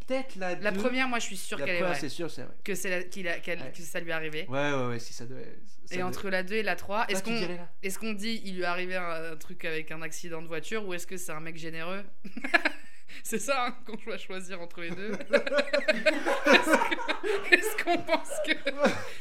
[0.06, 0.54] peut-être la.
[0.56, 0.80] La deux.
[0.80, 2.00] première, moi, je suis sûre La qu'elle est première, vraie.
[2.00, 2.54] c'est sûr, c'est vrai.
[2.64, 3.72] Que, c'est la- qu'il a- qu'elle- Ouais.
[3.76, 4.46] que ça lui est arrivé.
[4.48, 7.22] Ouais, ouais, ouais, si ça ça Et entre la 2 et la 3, Toi, est-ce
[7.22, 9.90] tu qu'on dirais là est qu'on dit il lui est arrivé un, un truc avec
[9.92, 12.04] un accident de voiture ou est-ce que c'est un mec généreux?
[13.22, 15.12] C'est ça hein, qu'on doit choisir entre les deux.
[15.30, 18.52] est-ce que- est-ce qu'on pense que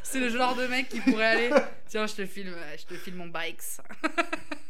[0.04, 1.50] c'est le genre de mec qui pourrait aller?
[1.88, 3.62] Tiens, je te filme, je te filme mon bikes.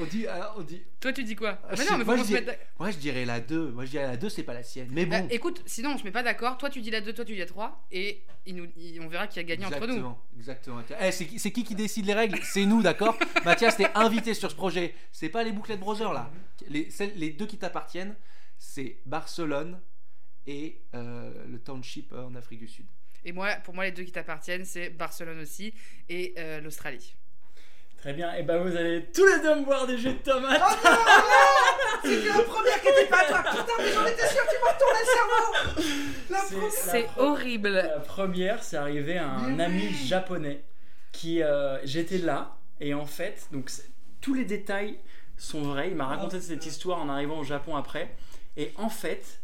[0.00, 0.82] On dit, alors, on dit.
[1.00, 3.24] Toi, tu dis quoi Ah, Mais si, non, mais faut moi, je mette Moi, dirais
[3.24, 3.72] la 2.
[3.72, 4.88] Moi, je dirais la 2, c'est pas la sienne.
[4.92, 5.16] Mais bon.
[5.16, 6.56] Euh, écoute, sinon on se met pas d'accord.
[6.58, 7.84] Toi, tu dis la 2, toi, tu dis la 3.
[7.90, 9.84] Et il nous, il- on verra qui a gagné entre nous.
[9.86, 10.82] Exactement, exactement.
[11.00, 12.38] Eh, c'est qui, qui qui décide les règles?
[12.44, 13.18] C'est nous, d'accord?
[13.44, 14.94] Mathias, t'es invité sur ce projet.
[15.10, 16.30] C'est pas les bouclettes Brothers là.
[16.68, 18.14] Les, celles- les deux qui t'appartiennent,
[18.58, 19.80] c'est Barcelone
[20.46, 22.86] et euh, le township euh, en Afrique du Sud.
[23.24, 25.72] Et moi, pour moi, les deux qui t'appartiennent, c'est Barcelone aussi
[26.08, 27.14] et euh, l'Australie.
[28.04, 30.60] Très bien, et ben vous allez tous les deux me boire des jus de tomates.
[32.04, 34.98] C'était la première qui était pas toi Putain, mais j'en étais sûr, tu m'as retourné
[35.00, 37.70] le cerveau C'est- C'est la pre- horrible.
[37.70, 40.62] La première, c'est arrivé à un ami japonais
[41.12, 43.88] qui euh, j'étais là et en fait, donc c'est-
[44.20, 44.98] tous les détails
[45.38, 45.88] sont vrais.
[45.88, 48.14] Il m'a raconté cette histoire en arrivant au Japon après
[48.58, 49.40] et en fait,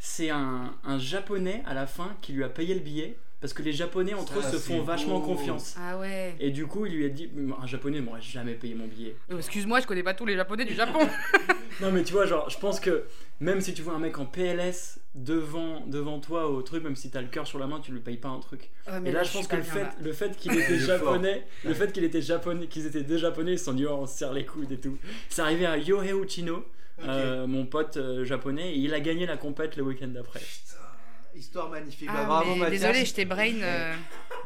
[0.00, 3.62] c'est un, un japonais à la fin qui lui a payé le billet parce que
[3.62, 5.74] les japonais entre eux se font vachement confiance.
[5.78, 6.34] Ah ouais.
[6.40, 7.28] Et du coup, il lui a dit
[7.60, 9.16] un japonais m'aurait jamais payé mon billet.
[9.36, 11.00] Excuse-moi, je connais pas tous les japonais du Japon.
[11.80, 13.04] Non mais tu vois genre je pense que
[13.40, 17.10] même si tu vois un mec en PLS devant, devant toi au truc même si
[17.10, 18.70] t'as le cœur sur la main tu lui payes pas un truc.
[18.86, 19.94] Ouais, mais Et là je pense que le fait, là.
[20.00, 23.52] le fait qu'il Il était japonais, le fait qu'il était japonais, qu'ils étaient des japonais
[23.54, 24.98] ils se sont dit oh, on se serre les coudes et tout.
[25.30, 26.62] C'est arrivé à Yohei Uchino,
[27.04, 30.42] euh, mon pote euh, japonais et il a gagné la compète le week-end d'après.
[31.34, 32.08] Histoire magnifique.
[32.08, 32.80] Bah, Ah, bravo mais Mathias.
[32.80, 33.54] désolé, je t'ai brain.
[33.62, 33.94] euh,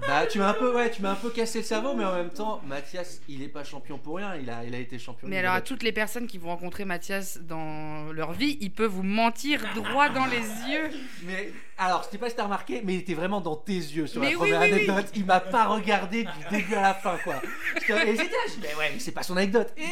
[0.07, 2.15] Bah tu m'as un peu ouais, tu m'as un peu cassé le cerveau mais en
[2.15, 5.27] même temps Mathias, il est pas champion pour rien, il a il a été champion.
[5.27, 8.85] Mais alors, à toutes les personnes qui vont rencontrer Mathias dans leur vie, il peut
[8.87, 10.37] vous mentir droit dans les
[10.71, 10.91] yeux.
[11.25, 14.07] Mais alors, je sais pas si t'as remarqué, mais il était vraiment dans tes yeux
[14.07, 14.75] sur Mais la oui, première oui, oui.
[14.91, 15.13] anecdote.
[15.15, 17.37] Il m'a pas regardé du début à la fin, quoi.
[17.77, 17.83] Et
[18.17, 19.73] j'étais là, je dis, mais ouais, mais c'est pas son anecdote.
[19.77, 19.83] Et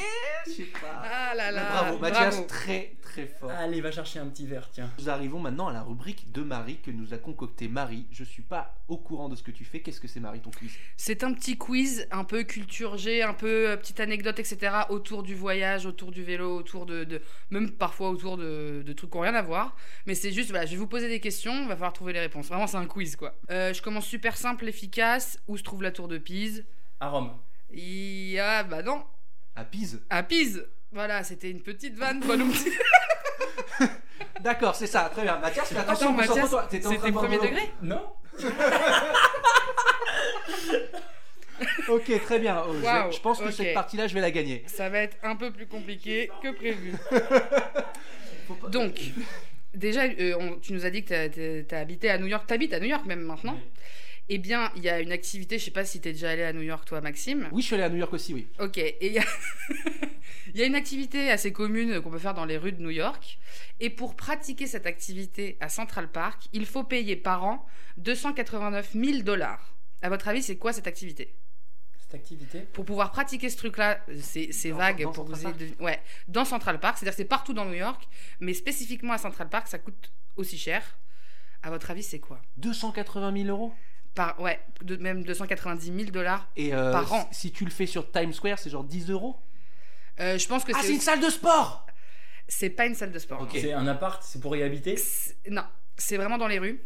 [0.46, 1.02] je sais pas.
[1.02, 1.64] Ah là Mais là.
[1.72, 2.46] bravo, Mathias, bravo.
[2.48, 3.50] très très fort.
[3.50, 4.90] Allez, va chercher un petit verre, tiens.
[4.98, 8.06] Nous arrivons maintenant à la rubrique de Marie que nous a concocté Marie.
[8.10, 9.80] Je suis pas au courant de ce que tu fais.
[9.80, 10.72] Qu'est-ce que c'est Marie ton quiz?
[10.96, 14.72] C'est un petit quiz, un peu culture G, un peu euh, petite anecdote, etc.
[14.90, 17.04] autour du voyage, autour du vélo, autour de.
[17.04, 19.76] de- même parfois autour de, de trucs qui n'ont rien à voir.
[20.06, 22.20] Mais c'est juste, voilà, je vais vous poser des questions, il va falloir trouver les
[22.20, 22.46] réponses.
[22.48, 23.34] Vraiment, c'est un quiz, quoi.
[23.50, 25.38] Euh, je commence super simple, efficace.
[25.48, 26.64] Où se trouve la tour de Pise?
[27.00, 27.30] À Rome.
[27.72, 28.62] Il y a.
[28.64, 29.04] Bah non,
[29.56, 30.02] À Pise.
[30.10, 32.36] à Pise Voilà, c'était une petite vanne, quoi.
[32.36, 32.54] donc-
[34.40, 35.08] D'accord, c'est ça.
[35.12, 35.38] Très bien.
[35.38, 36.54] Mathias, mais attention, Attends, Mathias.
[36.70, 38.12] T'étais en train de premier degré Non
[41.88, 42.62] Ok, très bien.
[42.68, 42.74] Oh,
[43.12, 44.64] je- pense que cette partie-là, je vais la gagner.
[44.66, 46.92] Ça va être un peu plus compliqué que prévu.
[47.10, 49.00] Pas- Donc,
[49.74, 52.44] déjà, euh, on- tu nous as dit que tu as, habité à New York.
[52.46, 53.58] Tu habites à New York même maintenant.
[54.28, 56.42] Eh bien, il y a une activité, je sais pas si tu es déjà allé
[56.42, 57.48] à New York, toi, Maxime.
[57.52, 58.46] Oui, je suis allé à New York aussi, oui.
[58.58, 59.24] Ok, et il y, a...
[60.48, 62.90] il y a une activité assez commune qu'on peut faire dans les rues de New
[62.90, 63.38] York.
[63.80, 67.64] Et pour pratiquer cette activité à Central Park, il faut payer par an
[67.98, 69.74] 289 000 dollars.
[70.02, 71.34] À votre avis, c'est quoi cette activité?
[71.98, 72.60] Cette activité?
[72.60, 75.74] Pour pouvoir pratiquer ce truc-là, c'est c'est Dans- vague dans pour vous Central aider.
[75.80, 78.06] Ouais, dans Central Park, c'est-à-dire que c'est partout dans New York,
[78.40, 80.82] mais spécifiquement à Central Park, ça coûte aussi cher.
[81.62, 82.42] À votre avis, c'est quoi?
[82.58, 83.72] 280 000 euros?
[84.14, 86.48] Par ouais, de, même 290 000 dollars.
[86.58, 87.28] Euh, Par an.
[87.32, 89.36] si tu le fais sur Times Square, c'est genre 10 euros?
[90.20, 91.86] Euh, je pense que Ah, c'est c'est une salle de sport
[92.46, 93.40] c'est pas une salle de sport.
[93.40, 93.52] Ok.
[93.54, 94.98] C'est un appart, c'est pour y habiter?
[94.98, 95.64] C'est- Non,
[95.96, 96.78] c'est vraiment dans les rues.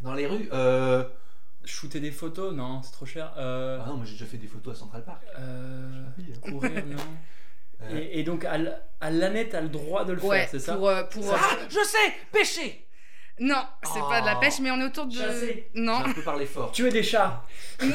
[0.00, 1.04] Dans les rues euh...
[1.66, 3.30] Shooter des photos Non, c'est trop cher.
[3.36, 5.22] Euh, Ah non, moi j'ai déjà fait des photos à Central Park.
[5.38, 6.50] euh, hein.
[6.50, 6.96] courir, non.
[7.82, 7.98] Euh.
[7.98, 10.58] Et, et donc, à, l- à l'année, t'as le droit de le Ouais, faire, c'est
[10.58, 10.74] ça?
[10.76, 11.24] pour euh, pour.
[11.34, 12.86] Ah, je sais Pêcher
[13.38, 14.40] Non, c'est pas de la Oh.
[14.40, 15.14] pêche, mais on est autour de.
[15.14, 15.70] Chasser.
[15.74, 16.72] Non, un peu parlé fort.
[16.72, 17.42] Tuer des chats
[17.82, 17.88] non.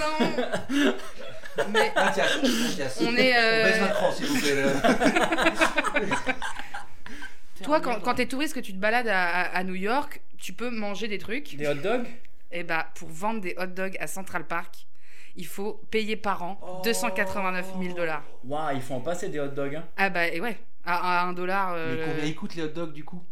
[1.72, 3.00] mais Mathias, Mathias.
[3.02, 4.64] On est, euh, On baisse un cran, s'il vous plaît.
[7.64, 10.54] toi, quand, quand t'es touriste, que tu te balades à, à- à New York, tu
[10.54, 11.56] peux manger des trucs.
[11.56, 12.06] Des hot dogs?
[12.52, 14.86] Et bah, pour vendre des hot dogs à Central Park,
[15.36, 16.82] il faut payer par an Oh.
[16.84, 18.24] 289 000 dollars.
[18.46, 19.76] Waouh, il faut en passer des hot dogs.
[19.76, 19.86] Hein.
[19.98, 21.74] Ah bah et ouais, à, à un dollar.
[21.76, 23.24] euh, Mais combien ils coûtent les hot dogs du coup?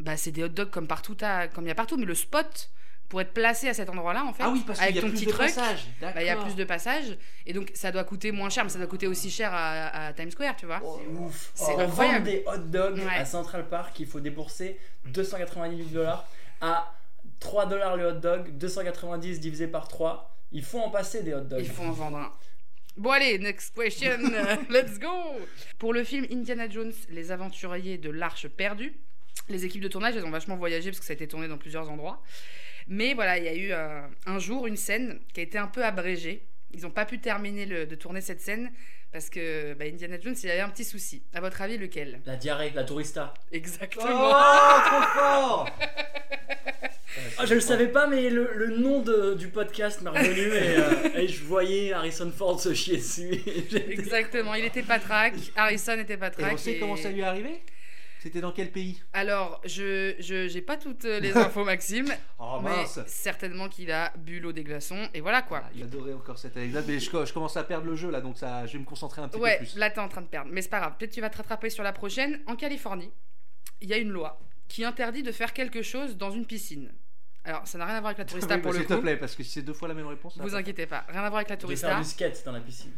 [0.00, 2.14] bah c'est des hot dogs comme partout, à- comme il y a partout, mais le
[2.16, 2.70] spot
[3.14, 5.06] pour être placé à cet endroit-là en fait, Ah oui, parce avec y a ton
[5.06, 5.86] plus petit de truc, passages.
[6.00, 8.70] bah, il y a plus de passages et donc ça doit coûter moins cher, mais
[8.70, 10.80] ça doit coûter aussi cher à, à Times Square, tu vois.
[10.80, 11.52] C'est ouf.
[11.54, 13.14] C'est vendre des hot dogs Ouais.
[13.14, 16.26] à Central Park, il faut débourser 290 dollars
[16.60, 16.92] à
[17.38, 20.36] 3 dollars le hot dog, 290 divisé par 3.
[20.50, 21.60] Il faut en passer des hot dogs.
[21.60, 22.32] Il faut en vendre un.
[22.96, 24.18] Bon allez, next question,
[24.70, 25.08] let's go
[25.78, 28.92] Pour le film Indiana Jones, les aventuriers de l'Arche perdue,
[29.48, 31.58] les équipes de tournage, elles ont vachement voyagé parce que ça a été tourné dans
[31.58, 32.20] plusieurs endroits.
[32.88, 35.66] Mais voilà, il y a eu euh, un jour une scène qui a été un
[35.68, 36.46] peu abrégée.
[36.72, 38.70] Ils n'ont pas pu terminer le- de tourner cette scène
[39.12, 41.22] parce que bah, Indiana Jones, il avait un petit souci.
[41.32, 42.20] À votre avis, lequel?
[42.26, 43.32] La diarrhée, la tourista.
[43.52, 44.04] Exactement.
[44.08, 45.68] Oh, trop fort
[47.38, 50.78] Ah, je le savais pas, mais le, le nom de- du podcast m'est revenu et,
[50.78, 53.30] euh, et je voyais Harrison Ford se chier dessus.
[53.46, 56.52] et Exactement, il était patraque, Harrison était Et patraque.
[56.54, 57.60] on sait comment ça lui est arrivé?
[58.24, 59.02] C'était dans quel pays?
[59.12, 62.06] Alors, je je j'ai pas toutes les infos, Maxime,
[62.38, 65.60] Oh mais mince certainement qu'il a bu l'eau des glaçons et voilà quoi.
[65.62, 68.22] Ah, Il adorait encore cette anecdote, mais je, je commence à perdre le jeu là,
[68.22, 69.76] donc ça, je vais me concentrer un petit Ouais, peu plus.
[69.76, 70.94] là t'es en train de perdre, mais c'est pas grave.
[70.98, 72.40] Peut-être tu vas te rattraper sur la prochaine.
[72.46, 73.12] En Californie,
[73.82, 76.94] il y a une loi qui interdit de faire quelque chose dans une piscine.
[77.44, 79.02] Alors, ça n'a rien à voir avec la tourista Oui, pour le S'il te coup.
[79.02, 80.38] plaît, parce que si c'est deux fois la même réponse.
[80.38, 81.98] Vous inquiétez pas, rien à voir avec la De faire tourista.
[81.98, 82.92] du skate dans la piscine.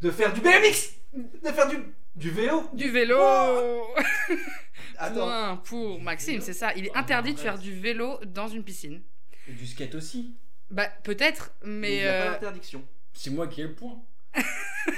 [0.00, 1.76] De faire du BMX De faire du,
[2.16, 3.16] du vélo Du vélo
[4.98, 5.14] Attends.
[5.26, 6.72] Point pour Maxime, c'est ça.
[6.76, 9.00] Il est Oh, interdit de faire du vélo dans une piscine.
[9.48, 10.34] Et du skate aussi.
[10.70, 11.96] Bah, peut-être, Mais mais.
[11.96, 12.84] il n'y a pas euh, d'interdiction.
[13.14, 14.00] C'est moi qui ai le point.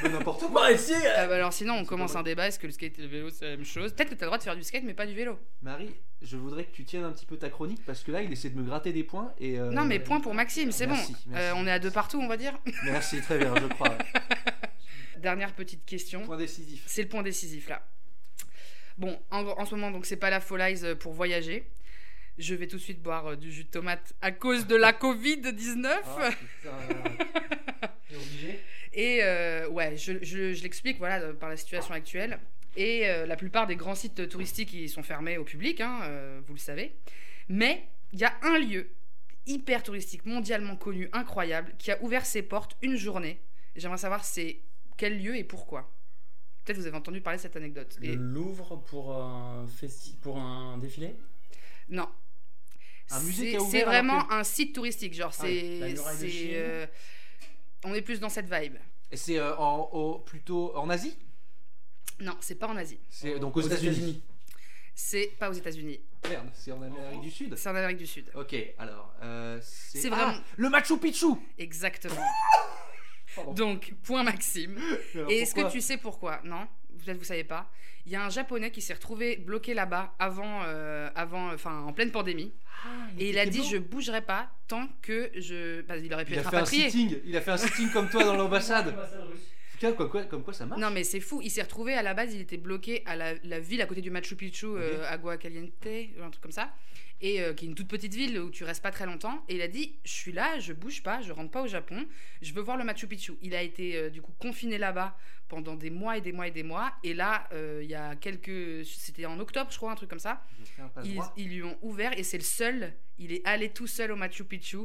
[0.02, 0.70] Mais n'importe quoi.
[0.70, 3.02] Bah, si ah bah alors sinon on commence un débat, est-ce que le skate et
[3.02, 3.92] le vélo c'est la même chose?
[3.92, 5.38] Peut-être que t'as le droit de faire du skate mais pas du vélo.
[5.62, 8.30] Marie, je voudrais que tu tiennes un petit peu ta chronique parce que là, il
[8.32, 9.58] essaie de me gratter des points et.
[9.58, 10.94] euh, Non mais point pour Maxime, c'est bon.
[10.94, 11.44] merci, merci.
[11.46, 12.52] Euh, on est à deux partout on va dire.
[12.84, 13.96] Merci, très bien, je crois.
[15.20, 16.22] Dernière petite question.
[16.24, 16.82] Point décisif.
[16.86, 17.86] C'est le point décisif là.
[18.98, 21.64] Bon, en, en ce moment donc c'est pas la Folies euh, pour voyager.
[22.38, 24.92] Je vais tout de suite boire euh, du jus de tomate à cause de la
[25.04, 25.86] Covid-19.
[26.04, 27.88] Ah, putain.
[28.08, 28.60] T'es obligé
[28.92, 32.38] Et euh, ouais, je, je- je l'explique voilà, de- par la situation actuelle.
[32.76, 36.40] Et euh, la plupart des grands sites touristiques ils sont fermés au public, hein, euh,
[36.46, 36.94] vous le savez.
[37.48, 38.90] Mais il y a un lieu
[39.46, 43.40] hyper touristique, mondialement connu, incroyable, qui a ouvert ses portes une journée.
[43.76, 44.60] J'aimerais savoir c'est
[45.00, 45.90] quel lieu et pourquoi.
[46.62, 47.96] Peut-être vous avez entendu parler de cette anecdote.
[48.00, 51.16] Le Et- Louvre pour un, festi- pour un défilé?
[51.88, 52.06] Non.
[53.10, 55.14] Un musée C'est- vraiment un site touristique.
[55.14, 56.50] Genre, Ah oui, c'est.
[56.52, 56.86] euh,
[57.84, 58.76] on est plus dans cette vibe.
[59.10, 61.16] Et c'est euh, en, au- plutôt en Asie?
[62.20, 63.00] Non, c'est pas en Asie.
[63.08, 64.22] C'est donc aux, États-Unis.
[64.94, 65.98] C'est pas aux États-Unis.
[66.28, 67.56] Merde, c'est en Amérique du Sud.
[67.56, 68.30] C'est en Amérique du Sud.
[68.34, 71.28] Ok, alors euh, c'est C'est Ah, vraiment- le Machu Picchu.
[71.56, 72.14] Exactement.
[73.54, 74.78] Donc, point Maxime.
[75.28, 76.40] Et est-ce que tu sais pourquoi?
[76.44, 76.66] Non
[77.04, 77.70] Peut-être vous savez pas.
[78.06, 81.92] Il y a un japonais qui s'est retrouvé bloqué là-bas avant, euh, avant, enfin, en
[81.92, 82.52] pleine pandémie.
[82.84, 82.88] Ah,
[83.18, 85.82] Et il a dit je bougerai pas tant que je.
[85.82, 87.18] Bah, il aurait pu Il a être fait un sitting.
[87.24, 88.94] Il a fait un sitting comme toi dans l'ambassade.
[89.72, 90.80] Putain, quoi, comme quoi ça marche.
[90.80, 93.34] Non mais c'est fou, il s'est retrouvé à la base, il était bloqué à la,
[93.44, 96.70] la ville à côté du Machu Picchu, euh, Agua Caliente, ou un truc comme ça,
[97.20, 99.44] et euh, qui est une toute petite ville où tu restes pas très longtemps.
[99.48, 102.06] Et il a dit, je suis là, je bouge pas, je rentre pas au Japon,
[102.42, 103.34] je veux voir le Machu Picchu.
[103.42, 105.16] Il a été euh, du coup confiné là-bas
[105.48, 106.92] pendant des mois et des mois et des mois.
[107.02, 110.18] Et là, euh, il y a quelques, c'était en octobre, je crois, un truc comme
[110.18, 110.42] ça.
[111.36, 112.94] Ils, lui ont ouvert et c'est le seul.
[113.18, 114.78] Il est allé tout seul au Machu Picchu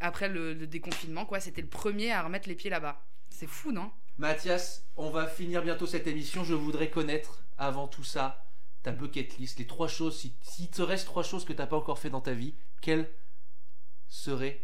[0.00, 1.24] après le, le déconfinement.
[1.24, 3.02] Quoi, c'était le premier à remettre les pieds là-bas.
[3.30, 3.90] C'est fou, non?
[4.18, 6.42] Mathias, on va finir bientôt cette émission.
[6.42, 8.47] Je voudrais connaître, avant tout ça,
[8.82, 9.58] ta bucket list.
[9.58, 12.10] Les trois choses, si- s'il te reste trois choses que tu n'as pas encore fait
[12.10, 13.08] dans ta vie, quelles
[14.08, 14.60] seraient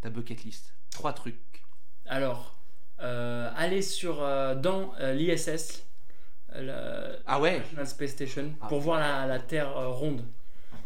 [0.00, 0.72] ta bucket list?
[0.90, 1.64] Trois trucs.
[2.06, 2.58] Alors,
[3.00, 5.84] euh, aller sur, euh, dans euh, l'ISS,
[6.54, 7.56] euh, Ah ouais?
[7.56, 8.66] International Space Station, Ah.
[8.68, 10.24] pour voir la, la Terre euh, ronde.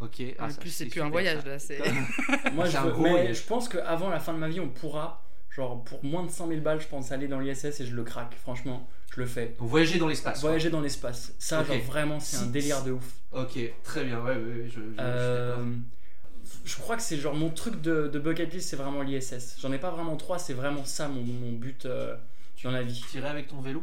[0.00, 0.22] Ok.
[0.38, 1.48] Ah, En plus, c'est plus un voyage ça.
[1.48, 1.58] là.
[1.58, 1.78] C'est...
[2.52, 5.22] Moi, je, un veux- mais je pense qu'avant la fin de ma vie, on pourra,
[5.50, 8.02] genre pour moins de 100 000 balles, je pense aller dans l'ISS et je le
[8.02, 8.34] craque.
[8.34, 9.54] Franchement, je le fais.
[9.58, 10.40] Donc voyager dans l'espace.
[10.40, 10.50] quoi.
[10.50, 13.04] Voyager dans l'espace, ça, genre vraiment, c'est un délire de ouf.
[13.32, 14.20] Ok, très bien.
[14.22, 15.56] Ouais, ouais, ouais, je, Euh,
[16.64, 19.56] je crois que c'est genre mon truc de, de bucket list, c'est vraiment l'ISS.
[19.60, 22.14] J'en ai pas vraiment trois, c'est vraiment ça mon, mon but euh,
[22.64, 23.02] dans la vie.
[23.10, 23.82] Tirer avec ton vélo?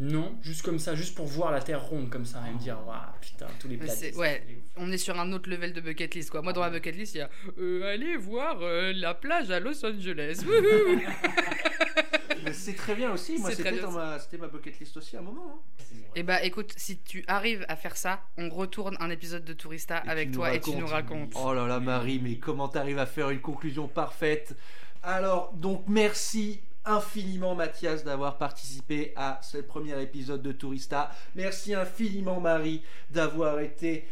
[0.00, 2.78] Non, juste comme ça, juste pour voir la Terre ronde comme ça et me dire,
[2.86, 4.44] waouh, putain, tous les c'est- ouais.
[4.76, 6.40] On est sur un autre level de bucket list quoi.
[6.40, 7.28] Moi dans ma bucket list il y a
[7.58, 10.44] euh, aller voir euh, la plage à Los Angeles.
[12.44, 13.38] Mais C'est très bien aussi.
[13.38, 15.62] Moi, c'était ma, bucket list aussi à un moment.
[15.80, 15.96] hein.
[16.14, 20.02] et bah écoute si tu arrives à faire ça, on retourne un épisode de Tourista
[20.06, 21.32] Et avec toi et tu nous racontes.
[21.36, 24.56] Oh là là, Marie, mais comment t'arrives à faire une conclusion parfaite?
[25.02, 31.10] Alors, donc, merci infiniment, Mathias, d'avoir participé à ce premier épisode de Tourista.
[31.34, 34.08] Merci infiniment, Marie, d'avoir été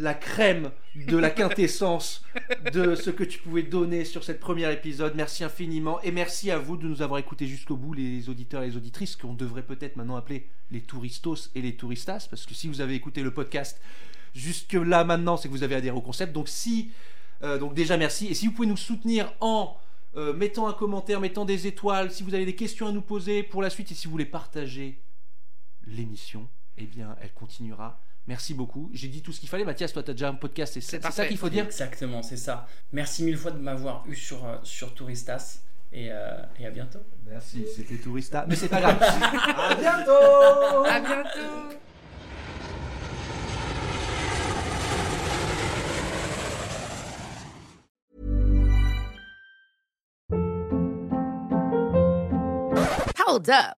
[0.00, 2.24] la crème de la quintessence
[2.72, 5.12] de ce que tu pouvais donner sur cette premier épisode.
[5.14, 8.68] Merci infiniment et merci à vous de nous avoir écoutés jusqu'au bout, les auditeurs et
[8.68, 12.66] les auditrices, qu'on devrait peut-être maintenant appeler les touristos et les touristas, parce que si
[12.66, 13.80] vous avez écouté le podcast
[14.34, 16.32] jusque là maintenant, c'est que vous avez adhéré au concept.
[16.32, 16.92] Donc si,
[17.42, 18.26] euh, donc déjà merci.
[18.28, 19.76] Et si vous pouvez nous soutenir en
[20.16, 23.42] euh, mettant un commentaire, mettant des étoiles, si vous avez des questions à nous poser
[23.42, 25.02] pour la suite et si vous voulez partager
[25.86, 26.48] l'émission,
[26.78, 28.00] eh bien elle continuera.
[28.26, 28.90] Merci beaucoup.
[28.92, 29.64] J'ai dit tout ce qu'il fallait.
[29.64, 31.28] Mathias, toi, tu as déjà un podcast, c'est C'est ça, c'est ça parfait.
[31.28, 32.66] qu'il faut dire Exactement, c'est ça.
[32.92, 35.60] Merci mille fois de m'avoir eu sur, euh, sur Touristas
[35.92, 37.00] et, euh, et à bientôt.
[37.26, 38.98] Merci, c'était Tourista, mais c'est pas grave.
[39.02, 41.76] à bientôt À bientôt.
[53.26, 53.79] Hold up.